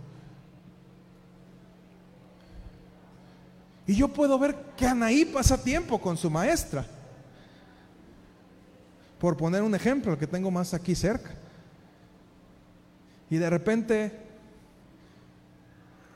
Y 3.85 3.95
yo 3.95 4.07
puedo 4.07 4.39
ver 4.39 4.55
que 4.77 4.85
Anaí 4.85 5.25
pasa 5.25 5.61
tiempo 5.61 5.99
con 5.99 6.15
su 6.15 6.29
maestra. 6.29 6.85
Por 9.19 9.35
poner 9.35 9.61
un 9.61 9.75
ejemplo, 9.75 10.13
el 10.13 10.19
que 10.19 10.27
tengo 10.27 10.49
más 10.51 10.73
aquí 10.73 10.95
cerca. 10.95 11.31
Y 13.29 13.37
de 13.37 13.49
repente 13.49 14.19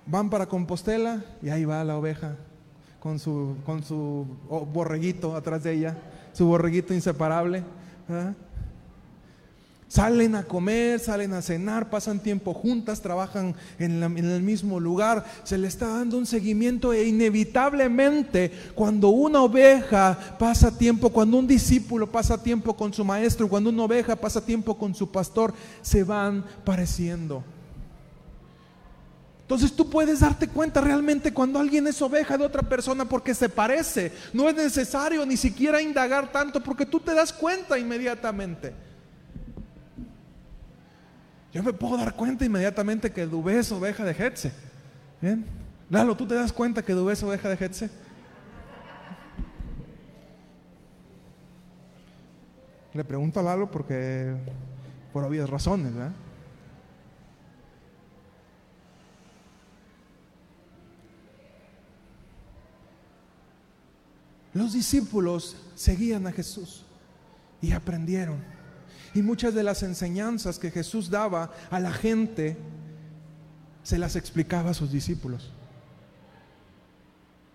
van 0.06 0.30
para 0.30 0.46
Compostela 0.46 1.26
y 1.42 1.50
ahí 1.50 1.66
va 1.66 1.84
la 1.84 1.98
oveja 1.98 2.38
con 3.08 3.20
su, 3.20 3.56
con 3.66 3.82
su 3.86 4.28
borreguito 4.74 5.34
atrás 5.34 5.64
de 5.64 5.72
ella, 5.72 5.98
su 6.34 6.46
borreguito 6.46 6.94
inseparable. 6.94 7.64
Salen 9.88 10.36
a 10.36 10.44
comer, 10.44 11.00
salen 11.00 11.32
a 11.32 11.42
cenar, 11.42 11.90
pasan 11.90 12.20
tiempo 12.20 12.54
juntas, 12.54 13.00
trabajan 13.00 13.56
en, 13.80 14.04
el 14.04 14.44
mismo 14.44 14.78
lugar, 14.82 15.24
se 15.46 15.58
le 15.58 15.70
está 15.70 15.88
dando 15.88 16.18
un 16.18 16.26
seguimiento 16.26 16.92
e 16.92 17.08
inevitablemente 17.08 18.52
cuando 18.76 19.08
una 19.08 19.42
oveja 19.42 20.36
pasa 20.38 20.78
tiempo, 20.78 21.10
cuando 21.10 21.38
un 21.38 21.48
discípulo 21.48 22.12
pasa 22.12 22.44
tiempo 22.44 22.76
con 22.76 22.92
su 22.92 23.06
maestro, 23.06 23.48
cuando 23.48 23.70
una 23.70 23.84
oveja 23.84 24.18
pasa 24.18 24.46
tiempo 24.46 24.78
con 24.78 24.94
su 24.94 25.10
pastor, 25.10 25.54
se 25.82 26.04
van 26.04 26.44
pareciendo. 26.66 27.42
Entonces 29.48 29.74
tú 29.74 29.90
puedes 29.90 30.20
darte 30.20 30.50
cuenta 30.50 30.82
realmente 30.82 31.34
cuando 31.34 31.58
alguien 31.58 31.88
es 31.88 32.02
oveja 32.02 32.38
de 32.38 32.44
otra 32.44 32.64
persona 32.64 33.06
porque 33.06 33.34
se 33.34 33.48
parece. 33.48 34.12
No 34.34 34.50
es 34.50 34.54
necesario 34.54 35.26
ni 35.26 35.38
siquiera 35.38 35.82
indagar 35.82 36.34
tanto 36.34 36.62
porque 36.62 36.86
tú 36.86 37.00
te 37.00 37.14
das 37.14 37.32
cuenta 37.32 37.80
inmediatamente. 37.80 38.74
Yo 41.54 41.64
me 41.64 41.72
puedo 41.72 41.96
dar 41.96 42.14
cuenta 42.14 42.44
inmediatamente 42.44 43.10
que 43.10 43.26
Dubé 43.26 43.60
es 43.60 43.72
oveja 43.72 44.04
de 44.04 44.12
Hetze. 44.12 44.52
¿Bien? 45.22 45.46
Lalo, 45.90 46.18
¿tú 46.18 46.28
te 46.28 46.36
das 46.36 46.52
cuenta 46.52 46.84
que 46.84 46.92
Dubé 46.92 47.14
es 47.14 47.24
oveja 47.24 47.48
de 47.48 47.66
Hetze? 47.66 47.90
Le 52.94 53.04
pregunto 53.06 53.40
a 53.40 53.44
Lalo 53.44 53.72
porque, 53.72 54.36
por 55.14 55.24
obvias 55.24 55.50
razones, 55.50 55.94
¿verdad? 55.94 56.12
Los 64.58 64.74
discípulos 64.74 65.56
seguían 65.76 66.26
a 66.26 66.32
Jesús 66.32 66.84
y 67.62 67.74
aprendieron. 67.74 68.44
Y 69.14 69.22
muchas 69.22 69.54
de 69.54 69.62
las 69.62 69.84
enseñanzas 69.84 70.58
que 70.58 70.72
Jesús 70.72 71.12
daba 71.12 71.54
a 71.70 71.80
la 71.80 71.92
gente 71.92 72.58
se 73.84 74.00
las 74.00 74.16
explicaba 74.16 74.72
a 74.72 74.74
sus 74.74 74.92
discípulos. 74.92 75.52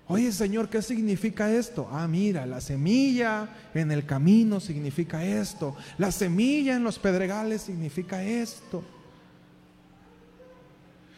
Oye 0.07 0.31
Señor, 0.31 0.69
¿qué 0.69 0.81
significa 0.81 1.51
esto? 1.53 1.89
Ah, 1.91 2.07
mira, 2.07 2.47
la 2.47 2.61
semilla 2.61 3.49
en 3.75 3.91
el 3.91 4.07
camino 4.07 4.61
significa 4.61 5.25
esto. 5.25 5.75
La 5.99 6.13
semilla 6.13 6.77
en 6.77 6.85
los 6.85 7.01
pedregales 7.01 7.63
significa 7.63 8.23
esto. 8.23 8.85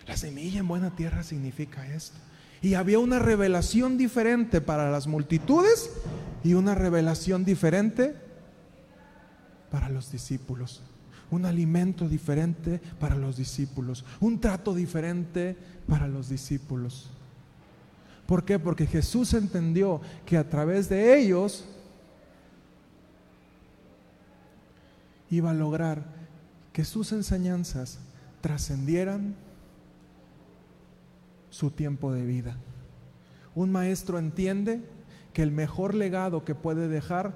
La 0.06 0.16
semilla 0.16 0.60
en 0.60 0.68
buena 0.68 0.96
tierra 0.96 1.22
significa 1.22 1.86
esto. 1.86 2.16
Y 2.64 2.76
había 2.76 2.98
una 2.98 3.18
revelación 3.18 3.98
diferente 3.98 4.62
para 4.62 4.90
las 4.90 5.06
multitudes 5.06 5.90
y 6.42 6.54
una 6.54 6.74
revelación 6.74 7.44
diferente 7.44 8.14
para 9.70 9.90
los 9.90 10.10
discípulos. 10.10 10.80
Un 11.30 11.44
alimento 11.44 12.08
diferente 12.08 12.80
para 12.98 13.16
los 13.16 13.36
discípulos. 13.36 14.06
Un 14.18 14.40
trato 14.40 14.74
diferente 14.74 15.58
para 15.86 16.08
los 16.08 16.30
discípulos. 16.30 17.10
¿Por 18.26 18.46
qué? 18.46 18.58
Porque 18.58 18.86
Jesús 18.86 19.34
entendió 19.34 20.00
que 20.24 20.38
a 20.38 20.48
través 20.48 20.88
de 20.88 21.18
ellos 21.18 21.66
iba 25.28 25.50
a 25.50 25.54
lograr 25.54 26.02
que 26.72 26.86
sus 26.86 27.12
enseñanzas 27.12 27.98
trascendieran 28.40 29.34
su 31.54 31.70
tiempo 31.70 32.12
de 32.12 32.26
vida. 32.26 32.56
Un 33.54 33.70
maestro 33.70 34.18
entiende 34.18 34.82
que 35.32 35.40
el 35.40 35.52
mejor 35.52 35.94
legado 35.94 36.44
que 36.44 36.56
puede 36.56 36.88
dejar 36.88 37.32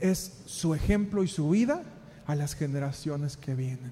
es 0.00 0.42
su 0.46 0.76
ejemplo 0.76 1.24
y 1.24 1.28
su 1.28 1.50
vida 1.50 1.82
a 2.24 2.36
las 2.36 2.54
generaciones 2.54 3.36
que 3.36 3.56
vienen. 3.56 3.90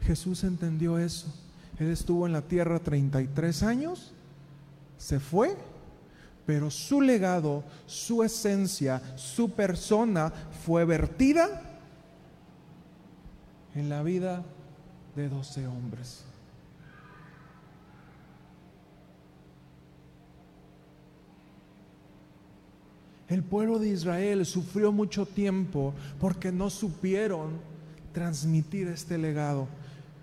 Jesús 0.00 0.42
entendió 0.42 0.98
eso. 0.98 1.32
Él 1.78 1.92
estuvo 1.92 2.26
en 2.26 2.32
la 2.32 2.42
tierra 2.42 2.80
33 2.80 3.62
años, 3.62 4.12
se 4.98 5.20
fue, 5.20 5.56
pero 6.44 6.72
su 6.72 7.00
legado, 7.00 7.62
su 7.86 8.24
esencia, 8.24 9.00
su 9.14 9.50
persona 9.50 10.32
fue 10.64 10.84
vertida 10.84 11.65
en 13.76 13.90
la 13.90 14.02
vida 14.02 14.42
de 15.14 15.28
doce 15.28 15.66
hombres. 15.66 16.24
El 23.28 23.42
pueblo 23.42 23.78
de 23.78 23.88
Israel 23.88 24.46
sufrió 24.46 24.92
mucho 24.92 25.26
tiempo 25.26 25.94
porque 26.18 26.52
no 26.52 26.70
supieron 26.70 27.60
transmitir 28.12 28.88
este 28.88 29.18
legado. 29.18 29.68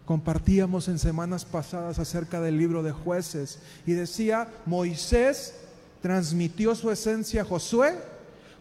Compartíamos 0.05 0.87
en 0.87 0.97
semanas 0.97 1.45
pasadas 1.45 1.99
acerca 1.99 2.41
del 2.41 2.57
libro 2.57 2.81
de 2.81 2.91
jueces 2.91 3.59
y 3.85 3.91
decía, 3.91 4.47
Moisés 4.65 5.53
transmitió 6.01 6.75
su 6.75 6.89
esencia 6.89 7.43
a 7.43 7.45
Josué, 7.45 7.93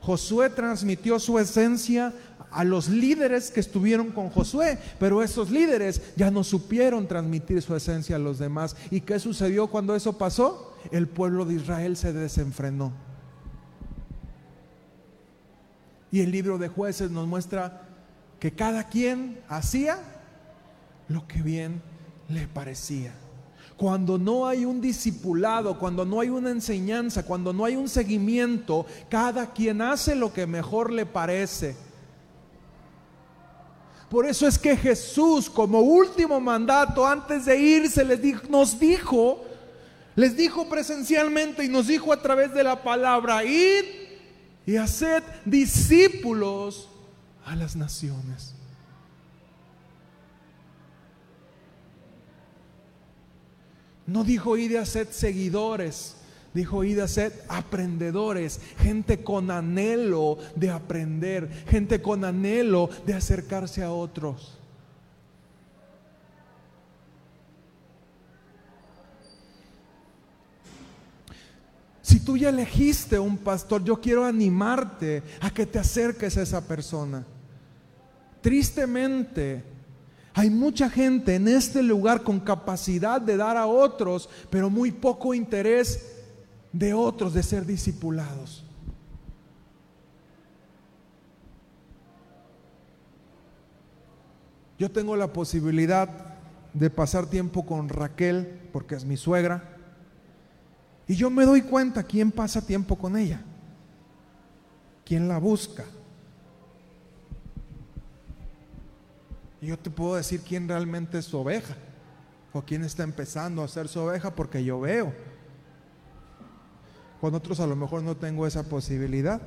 Josué 0.01 0.51
transmitió 0.51 1.21
su 1.21 1.39
esencia 1.39 2.13
a 2.53 2.65
los 2.65 2.89
líderes 2.89 3.51
que 3.51 3.61
estuvieron 3.61 4.11
con 4.11 4.31
Josué, 4.31 4.79
pero 4.99 5.23
esos 5.23 5.51
líderes 5.51 6.03
ya 6.17 6.31
no 6.31 6.45
supieron 6.45 7.09
transmitir 7.09 7.63
su 7.63 7.75
esencia 7.75 8.17
a 8.17 8.19
los 8.19 8.39
demás. 8.39 8.77
¿Y 8.91 9.01
qué 9.01 9.19
sucedió 9.19 9.69
cuando 9.69 9.95
eso 9.97 10.19
pasó? 10.19 10.77
El 10.91 11.09
pueblo 11.09 11.45
de 11.45 11.55
Israel 11.55 11.97
se 11.97 12.13
desenfrenó. 12.13 12.93
Y 16.11 16.21
el 16.21 16.31
libro 16.31 16.59
de 16.59 16.69
jueces 16.69 17.11
nos 17.11 17.27
muestra 17.27 17.89
que 18.39 18.53
cada 18.53 18.89
quien 18.89 19.41
hacía 19.49 19.99
lo 21.09 21.27
que 21.27 21.41
bien 21.43 21.81
le 22.29 22.47
parecía. 22.49 23.15
Cuando 23.77 24.19
no 24.19 24.47
hay 24.47 24.65
un 24.65 24.81
discipulado, 24.81 25.79
cuando 25.79 26.05
no 26.05 26.21
hay 26.21 26.29
una 26.29 26.51
enseñanza, 26.51 27.25
cuando 27.25 27.53
no 27.53 27.65
hay 27.65 27.77
un 27.77 27.89
seguimiento, 27.89 28.87
cada 29.09 29.53
quien 29.53 29.81
hace 29.81 30.15
lo 30.15 30.33
que 30.33 30.47
mejor 30.47 30.93
le 30.93 31.07
parece. 31.07 31.77
Por 34.13 34.27
eso 34.27 34.47
es 34.47 34.59
que 34.59 34.77
Jesús, 34.77 35.49
como 35.49 35.81
último 35.81 36.39
mandato, 36.39 37.07
antes 37.07 37.47
de 37.47 37.59
irse, 37.59 38.05
les 38.05 38.47
nos 38.51 38.79
dijo, 38.79 39.43
les 40.15 40.37
dijo 40.37 40.69
presencialmente 40.69 41.65
y 41.65 41.69
nos 41.71 41.87
dijo 41.87 42.13
a 42.13 42.21
través 42.21 42.53
de 42.53 42.63
la 42.63 42.83
palabra, 42.83 43.43
id 43.43 43.85
y 44.67 44.77
haced 44.77 45.23
discípulos 45.47 46.91
a 47.47 47.57
las 47.57 47.75
naciones. 47.75 48.55
No 54.07 54.25
dijo 54.25 54.59
id 54.59 54.73
y 54.73 54.77
haced 54.77 55.09
seguidores, 55.09 56.17
Dijo, 56.55 56.85
id 56.85 57.01
a 57.01 57.07
aprendedores, 57.49 58.61
gente 58.79 59.25
con 59.25 59.51
anhelo 59.51 60.37
de 60.55 60.69
aprender, 60.69 61.49
gente 61.67 62.03
con 62.03 62.25
anhelo 62.25 62.91
de 63.07 63.15
acercarse 63.15 63.83
a 63.83 63.91
otros. 63.91 64.59
Si 72.03 72.21
tú 72.21 72.37
ya 72.37 72.51
elegiste 72.51 73.19
un 73.19 73.39
pastor, 73.39 73.83
yo 73.83 73.99
quiero 73.99 74.27
animarte 74.27 75.23
a 75.41 75.51
que 75.51 75.65
te 75.65 75.79
acerques 75.79 76.37
a 76.37 76.43
esa 76.43 76.61
persona. 76.61 77.25
Tristemente, 78.43 79.65
hay 80.35 80.51
mucha 80.51 80.91
gente 80.91 81.37
en 81.37 81.49
este 81.49 81.83
lugar 81.83 82.23
con 82.23 82.41
capacidad 82.41 83.23
de 83.23 83.39
dar 83.39 83.57
a 83.57 83.67
otros, 83.67 84.29
pero 84.51 84.69
muy 84.69 84.91
poco 84.91 85.33
interés 85.33 86.12
de 86.73 86.95
otros 86.95 87.35
de 87.35 87.43
ser 87.43 87.67
discipulados. 87.67 88.65
Yo 94.79 94.91
tengo 94.91 95.15
la 95.15 95.33
posibilidad 95.33 96.09
de 96.73 96.91
pasar 96.91 97.27
tiempo 97.27 97.65
con 97.65 97.89
Raquel, 97.89 98.69
porque 98.73 98.95
es 98.95 99.05
mi 99.05 99.17
suegra, 99.17 99.77
y 101.07 101.15
yo 101.15 101.31
me 101.31 101.45
doy 101.45 101.63
cuenta 101.63 102.03
quién 102.03 102.33
pasa 102.33 102.67
tiempo 102.67 102.97
con 102.97 103.17
ella, 103.17 103.43
quién 105.05 105.29
la 105.29 105.39
busca. 105.39 105.85
Y 109.61 109.67
yo 109.67 109.79
te 109.79 109.91
puedo 109.91 110.17
decir 110.17 110.41
quién 110.41 110.67
realmente 110.67 111.19
es 111.19 111.27
su 111.27 111.39
oveja, 111.39 111.77
o 112.53 112.63
quién 112.63 112.83
está 112.83 113.03
empezando 113.03 113.63
a 113.63 113.69
ser 113.69 113.87
su 113.89 114.01
oveja, 114.01 114.35
porque 114.35 114.65
yo 114.65 114.81
veo. 114.81 115.13
Con 117.23 117.37
otros 117.37 117.61
a 117.61 117.69
lo 117.69 117.77
mejor 117.77 118.03
no 118.03 118.17
tengo 118.17 118.49
esa 118.49 118.65
posibilidad. 118.65 119.41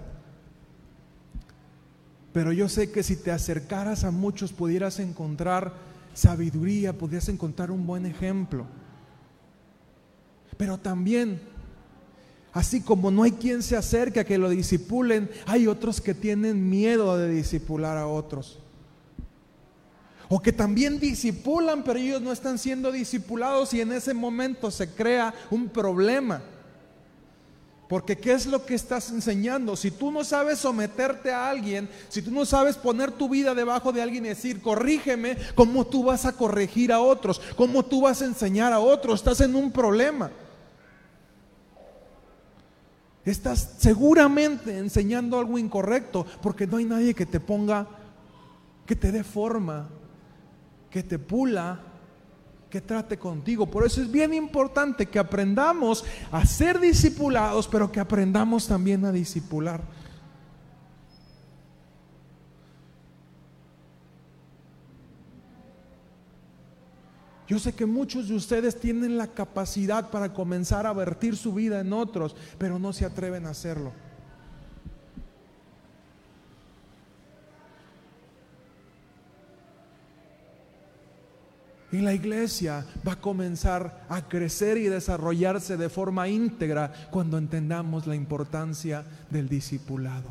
Pero 2.32 2.54
yo 2.54 2.70
sé 2.70 2.90
que 2.90 3.04
si 3.04 3.18
te 3.18 3.32
acercaras 3.32 4.06
a 4.06 4.12
muchos 4.12 4.54
pudieras 4.54 4.98
encontrar 5.00 5.74
sabiduría, 6.14 6.98
pudieras 6.98 7.28
encontrar 7.28 7.72
un 7.72 7.86
buen 7.86 8.06
ejemplo. 8.06 8.66
Pero 10.56 10.78
también, 10.78 11.42
así 12.54 12.80
como 12.80 13.12
no 13.12 13.24
hay 13.24 13.34
quien 13.34 13.62
se 13.62 13.76
acerque 13.76 14.22
a 14.22 14.26
que 14.26 14.38
lo 14.38 14.48
disipulen, 14.48 15.30
hay 15.46 15.68
otros 15.68 16.00
que 16.00 16.14
tienen 16.14 16.70
miedo 16.70 17.18
de 17.18 17.30
disipular 17.30 17.98
a 17.98 18.08
otros. 18.08 18.58
O 20.30 20.42
que 20.42 20.54
también 20.54 20.98
disipulan, 20.98 21.84
pero 21.84 22.00
ellos 22.00 22.22
no 22.22 22.32
están 22.32 22.58
siendo 22.58 22.90
disipulados 22.94 23.74
y 23.74 23.82
en 23.82 23.92
ese 23.92 24.14
momento 24.14 24.72
se 24.72 24.90
crea 24.92 25.34
un 25.52 25.68
problema. 25.68 26.42
Porque 27.88 28.18
¿qué 28.18 28.34
es 28.34 28.48
lo 28.48 28.66
que 28.66 28.74
estás 28.74 29.12
enseñando? 29.12 29.76
Si 29.76 29.92
tú 29.92 30.12
no 30.12 30.24
sabes 30.24 30.60
someterte 30.60 31.32
a 31.32 31.50
alguien, 31.50 31.88
si 32.10 32.22
tú 32.22 32.32
no 32.32 32.44
sabes 32.46 32.78
poner 32.78 33.12
tu 33.12 33.30
vida 33.30 33.54
debajo 33.54 33.92
de 33.92 34.02
alguien 34.02 34.26
y 34.26 34.30
decir, 34.30 34.62
corrígeme, 34.62 35.38
¿cómo 35.54 35.86
tú 35.86 36.04
vas 36.04 36.26
a 36.26 36.36
corregir 36.36 36.92
a 36.92 37.00
otros? 37.00 37.40
¿Cómo 37.56 37.84
tú 37.84 38.02
vas 38.02 38.22
a 38.24 38.26
enseñar 38.26 38.74
a 38.74 38.80
otros? 38.80 39.20
Estás 39.20 39.42
en 39.42 39.56
un 39.56 39.72
problema. 39.72 40.32
Estás 43.24 43.76
seguramente 43.78 44.78
enseñando 44.78 45.38
algo 45.38 45.58
incorrecto 45.60 46.26
porque 46.42 46.66
no 46.66 46.78
hay 46.78 46.86
nadie 46.86 47.14
que 47.14 47.26
te 47.26 47.40
ponga, 47.40 47.88
que 48.88 48.96
te 48.96 49.12
dé 49.12 49.24
forma, 49.24 49.90
que 50.90 51.04
te 51.04 51.20
pula, 51.20 51.80
que 52.76 52.82
trate 52.82 53.18
contigo. 53.18 53.68
Por 53.68 53.86
eso 53.86 54.02
es 54.02 54.12
bien 54.12 54.34
importante 54.34 55.06
que 55.06 55.18
aprendamos 55.18 56.04
a 56.30 56.46
ser 56.46 56.78
discipulados, 56.78 57.70
pero 57.70 57.90
que 57.90 58.02
aprendamos 58.02 58.68
también 58.68 59.06
a 59.06 59.14
discipular. 59.14 59.80
Yo 67.48 67.60
sé 67.60 67.74
que 67.74 67.86
muchos 67.86 68.28
de 68.28 68.36
ustedes 68.36 68.78
tienen 68.78 69.18
la 69.18 69.28
capacidad 69.28 70.10
para 70.10 70.34
comenzar 70.34 70.86
a 70.86 70.92
vertir 70.92 71.38
su 71.38 71.54
vida 71.54 71.80
en 71.80 71.94
otros, 71.94 72.36
pero 72.58 72.78
no 72.78 72.92
se 72.92 73.06
atreven 73.06 73.46
a 73.46 73.52
hacerlo. 73.52 73.94
Y 81.96 82.02
la 82.02 82.14
iglesia 82.14 82.86
va 83.08 83.14
a 83.14 83.22
comenzar 83.22 84.06
a 84.10 84.28
crecer 84.28 84.78
y 84.78 84.88
desarrollarse 84.88 85.78
de 85.78 85.88
forma 85.88 86.28
íntegra 86.28 86.92
cuando 87.10 87.38
entendamos 87.38 88.06
la 88.06 88.16
importancia 88.16 89.06
del 89.30 89.48
discipulado. 89.48 90.26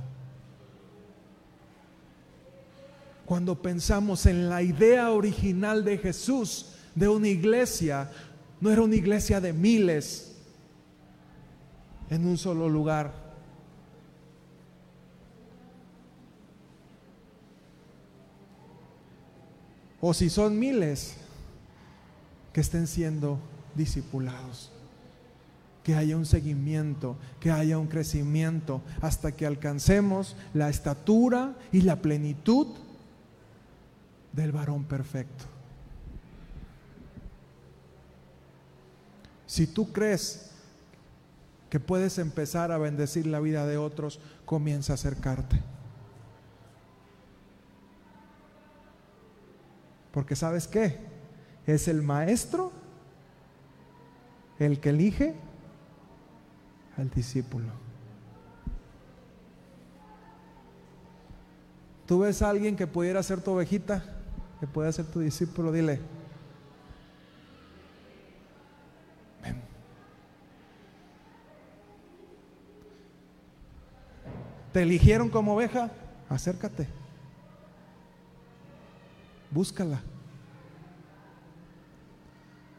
Cuando 3.24 3.62
pensamos 3.62 4.26
en 4.26 4.50
la 4.50 4.60
idea 4.60 5.10
original 5.10 5.86
de 5.86 5.96
Jesús 5.96 6.74
de 6.94 7.08
una 7.08 7.28
iglesia, 7.28 8.10
no 8.60 8.70
era 8.70 8.82
una 8.82 8.96
iglesia 8.96 9.40
de 9.40 9.54
miles 9.54 10.36
en 12.10 12.26
un 12.26 12.36
solo 12.36 12.68
lugar. 12.68 13.10
O 20.02 20.12
si 20.12 20.28
son 20.28 20.58
miles, 20.58 21.23
que 22.54 22.60
estén 22.60 22.86
siendo 22.86 23.38
discipulados. 23.74 24.70
Que 25.82 25.96
haya 25.96 26.16
un 26.16 26.24
seguimiento, 26.24 27.18
que 27.40 27.50
haya 27.50 27.76
un 27.76 27.88
crecimiento 27.88 28.80
hasta 29.02 29.32
que 29.32 29.44
alcancemos 29.44 30.34
la 30.54 30.70
estatura 30.70 31.54
y 31.72 31.82
la 31.82 31.96
plenitud 32.00 32.68
del 34.32 34.52
varón 34.52 34.84
perfecto. 34.84 35.44
Si 39.46 39.66
tú 39.66 39.92
crees 39.92 40.52
que 41.68 41.80
puedes 41.80 42.18
empezar 42.18 42.70
a 42.70 42.78
bendecir 42.78 43.26
la 43.26 43.40
vida 43.40 43.66
de 43.66 43.76
otros, 43.76 44.20
comienza 44.46 44.92
a 44.92 44.94
acercarte. 44.94 45.60
Porque 50.12 50.36
sabes 50.36 50.68
qué? 50.68 51.13
Es 51.66 51.88
el 51.88 52.02
maestro 52.02 52.72
el 54.58 54.80
que 54.80 54.90
elige 54.90 55.34
al 56.96 57.10
discípulo. 57.10 57.72
Tú 62.06 62.20
ves 62.20 62.42
a 62.42 62.50
alguien 62.50 62.76
que 62.76 62.86
pudiera 62.86 63.22
ser 63.22 63.40
tu 63.40 63.52
ovejita, 63.52 64.04
que 64.60 64.66
pueda 64.66 64.92
ser 64.92 65.06
tu 65.06 65.20
discípulo, 65.20 65.72
dile. 65.72 66.00
¿Te 74.72 74.82
eligieron 74.82 75.30
como 75.30 75.54
oveja? 75.54 75.88
Acércate. 76.28 76.88
Búscala. 79.52 80.02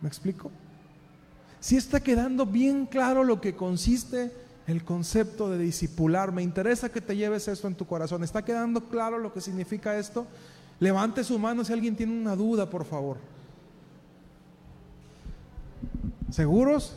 ¿Me 0.06 0.10
explico? 0.10 0.52
Si 1.60 1.78
está 1.78 2.00
quedando 2.00 2.46
bien 2.46 2.86
claro 2.86 3.24
lo 3.24 3.42
que 3.42 3.56
consiste 3.56 4.32
el 4.68 4.84
concepto 4.84 5.50
de 5.50 5.58
discipular, 5.58 6.32
me 6.32 6.44
interesa 6.44 6.92
que 6.92 7.02
te 7.02 7.18
lleves 7.18 7.48
esto 7.48 7.68
en 7.68 7.74
tu 7.74 7.88
corazón. 7.88 8.24
¿Está 8.24 8.46
quedando 8.46 8.82
claro 8.82 9.18
lo 9.18 9.34
que 9.34 9.42
significa 9.42 9.98
esto? 9.98 10.28
Levante 10.80 11.24
su 11.24 11.40
mano 11.40 11.66
si 11.66 11.74
alguien 11.74 11.96
tiene 11.96 12.14
una 12.14 12.36
duda, 12.36 12.70
por 12.70 12.86
favor. 12.86 13.18
¿Seguros? 16.30 16.96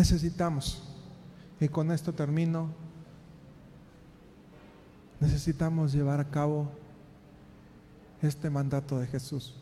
Necesitamos, 0.00 0.82
y 1.60 1.68
con 1.68 1.92
esto 1.92 2.14
termino, 2.14 2.70
necesitamos 5.20 5.92
llevar 5.92 6.20
a 6.20 6.30
cabo 6.30 6.70
este 8.22 8.48
mandato 8.48 8.98
de 8.98 9.06
Jesús. 9.06 9.54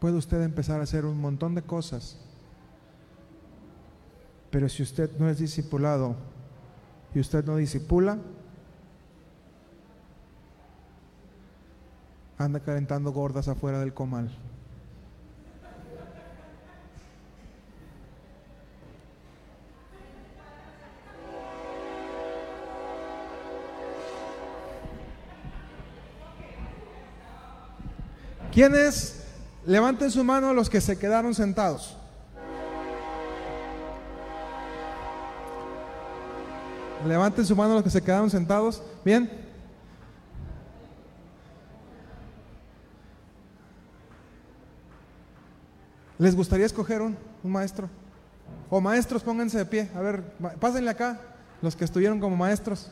Puede 0.00 0.16
usted 0.16 0.42
empezar 0.42 0.80
a 0.80 0.82
hacer 0.82 1.04
un 1.04 1.20
montón 1.20 1.54
de 1.54 1.62
cosas, 1.62 2.18
pero 4.50 4.68
si 4.68 4.82
usted 4.82 5.16
no 5.20 5.28
es 5.28 5.38
discipulado 5.38 6.16
y 7.14 7.20
usted 7.20 7.44
no 7.44 7.54
disipula, 7.58 8.18
anda 12.38 12.58
calentando 12.58 13.12
gordas 13.12 13.46
afuera 13.46 13.78
del 13.78 13.94
comal. 13.94 14.32
¿Quiénes? 28.54 29.20
Levanten 29.66 30.12
su 30.12 30.22
mano 30.22 30.54
los 30.54 30.70
que 30.70 30.80
se 30.80 30.96
quedaron 30.96 31.34
sentados. 31.34 31.96
Levanten 37.04 37.44
su 37.44 37.56
mano 37.56 37.74
los 37.74 37.82
que 37.82 37.90
se 37.90 38.00
quedaron 38.00 38.30
sentados. 38.30 38.80
Bien. 39.04 39.28
¿Les 46.18 46.36
gustaría 46.36 46.64
escoger 46.64 47.02
un, 47.02 47.16
un, 47.42 47.50
maestro? 47.50 47.90
O 48.70 48.80
maestros, 48.80 49.24
pónganse 49.24 49.58
de 49.58 49.66
pie. 49.66 49.90
A 49.96 50.00
ver, 50.00 50.22
pásenle 50.60 50.90
acá, 50.90 51.20
los 51.60 51.74
que 51.74 51.84
estuvieron 51.84 52.20
como 52.20 52.36
maestros. 52.36 52.88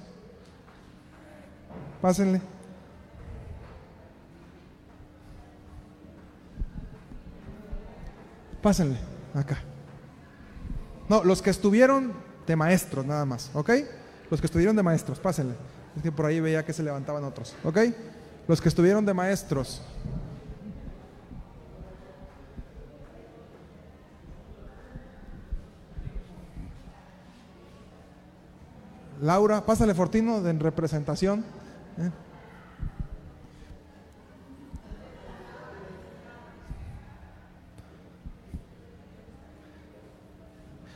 Pásenle. 2.01 2.41
Pásenle, 8.63 8.97
acá. 9.35 9.59
No, 11.09 11.25
los 11.25 11.43
que 11.43 11.51
estuvieron 11.51 12.13
de 12.47 12.57
maestros 12.57 13.05
nada 13.05 13.25
más, 13.25 13.51
¿ok? 13.55 13.71
Los 14.31 14.41
que 14.41 14.47
estuvieron 14.47 14.77
de 14.77 14.83
maestros, 14.83 15.19
pásenle. 15.19 15.55
Por 16.17 16.27
ahí 16.27 16.41
veía 16.41 16.65
que 16.65 16.73
se 16.73 16.83
levantaban 16.83 17.25
otros, 17.25 17.55
¿ok? 17.65 17.79
Los 18.47 18.61
que 18.61 18.69
estuvieron 18.69 19.05
de 19.05 19.15
maestros. 19.15 19.83
Laura, 29.21 29.65
pásale 29.65 29.95
Fortino 29.95 30.41
de 30.41 30.53
representación. 30.55 31.45
¿eh? 31.99 32.11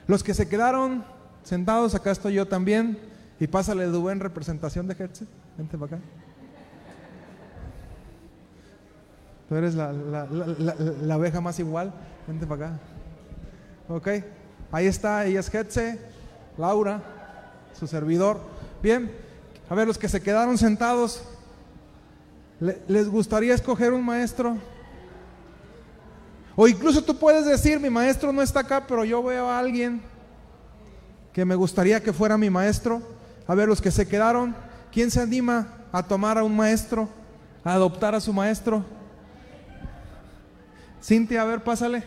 Los 0.06 0.22
que 0.22 0.34
se 0.34 0.48
quedaron 0.48 1.04
sentados, 1.42 1.94
acá 1.94 2.10
estoy 2.10 2.34
yo 2.34 2.46
también. 2.46 2.98
Y 3.38 3.46
pásale 3.46 3.90
de 3.90 3.98
buen 3.98 4.20
representación 4.20 4.86
de 4.86 4.94
Hertz. 4.98 5.24
Vente 5.58 5.76
para 5.76 5.96
acá. 5.96 6.04
Tú 9.48 9.54
eres 9.54 9.74
la, 9.74 9.92
la, 9.92 11.14
abeja 11.14 11.40
más 11.40 11.58
igual. 11.58 11.92
Vente 12.26 12.46
para 12.46 12.66
acá. 12.66 12.78
Ok. 13.88 14.08
Ahí 14.72 14.86
está, 14.86 15.24
ella 15.26 15.40
es 15.40 15.54
Hetze, 15.54 15.98
Laura, 16.58 17.00
su 17.78 17.86
servidor. 17.86 18.40
Bien. 18.82 19.10
A 19.68 19.74
ver, 19.74 19.86
los 19.86 19.98
que 19.98 20.08
se 20.08 20.20
quedaron 20.20 20.58
sentados, 20.58 21.22
¿les 22.60 23.08
gustaría 23.08 23.54
escoger 23.54 23.92
un 23.92 24.04
maestro? 24.04 24.56
O 26.56 26.66
incluso 26.66 27.04
tú 27.04 27.16
puedes 27.18 27.44
decir, 27.44 27.78
mi 27.78 27.90
maestro 27.90 28.32
no 28.32 28.40
está 28.40 28.60
acá, 28.60 28.86
pero 28.86 29.04
yo 29.04 29.22
veo 29.22 29.46
a 29.46 29.58
alguien 29.58 30.00
que 31.34 31.44
me 31.44 31.54
gustaría 31.54 32.02
que 32.02 32.14
fuera 32.14 32.38
mi 32.38 32.48
maestro? 32.48 33.02
A 33.46 33.54
ver, 33.54 33.68
los 33.68 33.82
que 33.82 33.90
se 33.90 34.08
quedaron, 34.08 34.56
¿quién 34.90 35.10
se 35.10 35.20
anima 35.20 35.68
a 35.92 36.02
tomar 36.02 36.38
a 36.38 36.42
un 36.42 36.56
maestro, 36.56 37.10
a 37.62 37.74
adoptar 37.74 38.14
a 38.14 38.20
su 38.20 38.32
maestro? 38.32 38.82
Cintia, 41.02 41.42
a 41.42 41.44
ver, 41.44 41.62
pásale. 41.62 42.04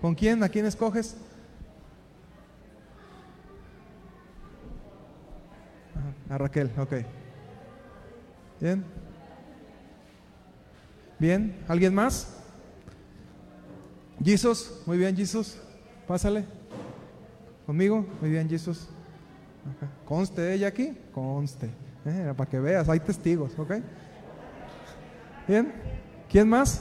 ¿Con 0.00 0.14
quién? 0.14 0.40
¿A 0.44 0.48
quién 0.48 0.66
escoges? 0.66 1.16
A 6.28 6.38
Raquel, 6.38 6.70
ok. 6.78 6.92
Bien. 8.60 8.84
Bien, 11.18 11.64
¿alguien 11.66 11.92
más? 11.92 12.39
Jesus, 14.22 14.82
muy 14.86 14.98
bien, 14.98 15.16
Jesus. 15.16 15.56
Pásale. 16.06 16.44
¿Conmigo? 17.66 18.06
Muy 18.20 18.30
bien, 18.30 18.48
Jesus. 18.48 18.88
Acá. 19.76 19.90
Conste 20.04 20.54
ella 20.54 20.68
aquí, 20.68 20.96
conste. 21.14 21.70
Eh, 22.04 22.32
para 22.36 22.48
que 22.48 22.58
veas, 22.58 22.88
hay 22.88 23.00
testigos, 23.00 23.52
¿ok? 23.58 23.74
Bien. 25.46 25.72
¿Quién 26.28 26.48
más? 26.48 26.80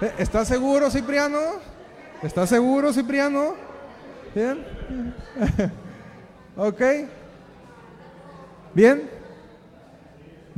Eh, 0.00 0.12
¿Estás 0.18 0.48
seguro, 0.48 0.90
Cipriano? 0.90 1.38
¿Estás 2.22 2.48
seguro, 2.48 2.92
Cipriano? 2.92 3.54
Bien. 4.34 4.64
ok. 6.56 6.82
Bien. 8.74 9.17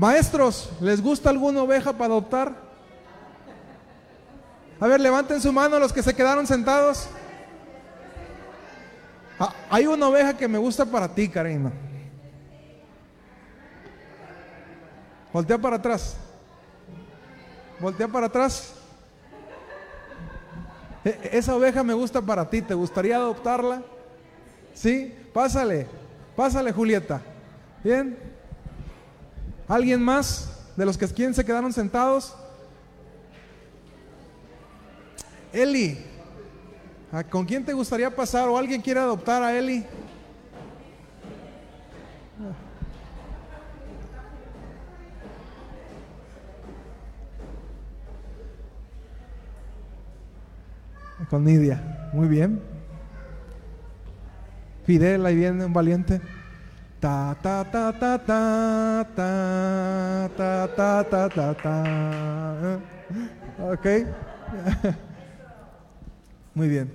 Maestros, 0.00 0.70
¿les 0.80 1.02
gusta 1.02 1.28
alguna 1.28 1.62
oveja 1.62 1.92
para 1.92 2.06
adoptar? 2.14 2.54
A 4.80 4.86
ver, 4.86 4.98
levanten 4.98 5.42
su 5.42 5.52
mano 5.52 5.78
los 5.78 5.92
que 5.92 6.02
se 6.02 6.14
quedaron 6.14 6.46
sentados. 6.46 7.06
Ah, 9.38 9.52
hay 9.68 9.86
una 9.86 10.08
oveja 10.08 10.34
que 10.34 10.48
me 10.48 10.56
gusta 10.56 10.86
para 10.86 11.06
ti, 11.14 11.28
Karina. 11.28 11.70
Voltea 15.34 15.58
para 15.58 15.76
atrás. 15.76 16.16
Voltea 17.78 18.08
para 18.08 18.28
atrás. 18.28 18.72
E- 21.04 21.28
Esa 21.32 21.54
oveja 21.54 21.82
me 21.82 21.92
gusta 21.92 22.22
para 22.22 22.48
ti. 22.48 22.62
¿Te 22.62 22.72
gustaría 22.72 23.16
adoptarla? 23.16 23.82
Sí, 24.72 25.14
pásale. 25.34 25.86
Pásale, 26.34 26.72
Julieta. 26.72 27.20
Bien. 27.84 28.39
¿Alguien 29.70 30.02
más 30.02 30.50
de 30.76 30.84
los 30.84 30.98
que 30.98 31.06
quién 31.06 31.32
se 31.32 31.44
quedaron 31.44 31.72
sentados? 31.72 32.34
Eli, 35.52 35.96
¿a- 37.12 37.22
¿con 37.22 37.46
quién 37.46 37.64
te 37.64 37.72
gustaría 37.72 38.10
pasar 38.10 38.48
o 38.48 38.58
alguien 38.58 38.82
quiere 38.82 38.98
adoptar 38.98 39.44
a 39.44 39.56
Eli? 39.56 39.86
Con 51.28 51.44
Nidia, 51.44 52.08
muy 52.12 52.28
bien. 52.28 52.60
Fidel, 54.86 55.26
ahí 55.26 55.36
viene 55.36 55.64
un 55.64 55.72
valiente. 55.72 56.20
Ta 57.00 57.34
ta 57.42 57.64
ta 57.64 57.92
ta 57.98 58.18
ta 58.18 59.04
ta 59.16 60.28
ta 60.36 60.68
ta 60.76 61.04
ta 61.04 61.28
ta 61.28 61.54
ta. 61.54 62.78
Ok. 63.58 63.84
Muy 66.54 66.68
bien. 66.68 66.92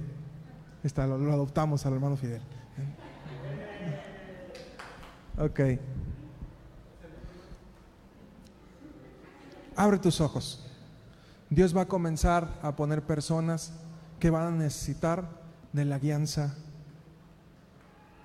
Está, 0.84 1.08
lo, 1.08 1.18
lo 1.18 1.34
adoptamos 1.34 1.84
al 1.88 1.94
hermano 1.94 2.18
Fidel. 2.18 2.42
Ok. 5.40 5.60
Abre 9.76 9.98
tus 9.98 10.22
ojos. 10.22 10.64
Dios 11.50 11.76
va 11.76 11.82
a 11.82 11.88
comenzar 11.88 12.48
a 12.62 12.76
poner 12.76 13.02
personas 13.02 13.74
que 14.20 14.30
van 14.30 14.48
a 14.48 14.52
necesitar 14.52 15.28
de 15.74 15.86
la 15.86 16.00
guianza, 16.00 16.56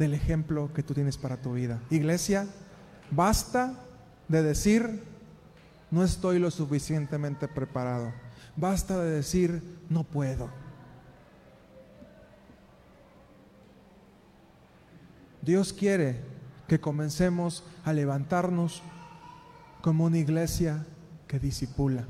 del 0.01 0.15
ejemplo 0.15 0.73
que 0.73 0.83
tú 0.83 0.95
tienes 0.95 1.19
para 1.19 1.37
tu 1.37 1.53
vida. 1.53 1.79
Iglesia, 1.91 2.47
basta 3.11 3.75
de 4.29 4.43
decir, 4.43 5.03
no 5.91 6.03
estoy 6.03 6.39
lo 6.39 6.51
suficientemente 6.51 7.49
preparado. 7.49 8.11
Basta 8.57 8.99
de 8.99 9.11
decir, 9.11 9.63
no 9.91 10.05
puedo. 10.05 10.49
Dios 15.43 15.75
quiere 15.75 16.23
que 16.67 16.81
comencemos 16.81 17.63
a 17.85 17.93
levantarnos 17.93 18.83
como 19.83 20.07
una 20.07 20.17
iglesia 20.17 20.87
que 21.29 21.39
disipula, 21.39 22.05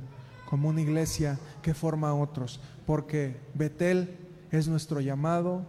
como 0.49 0.69
una 0.69 0.81
iglesia 0.81 1.41
que 1.61 1.75
forma 1.75 2.11
a 2.11 2.15
otros, 2.15 2.61
porque 2.87 3.41
Betel 3.55 4.17
es 4.53 4.69
nuestro 4.69 5.01
llamado 5.01 5.67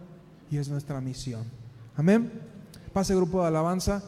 y 0.52 0.58
es 0.58 0.68
nuestra 0.68 1.00
misión. 1.00 1.61
Amén. 1.96 2.32
Pase 2.92 3.14
grupo 3.14 3.42
de 3.42 3.48
alabanza, 3.48 4.02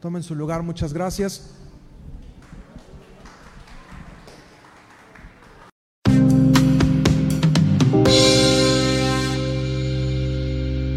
tomen 0.00 0.22
su 0.22 0.34
lugar, 0.34 0.62
muchas 0.62 0.92
gracias. 0.92 1.57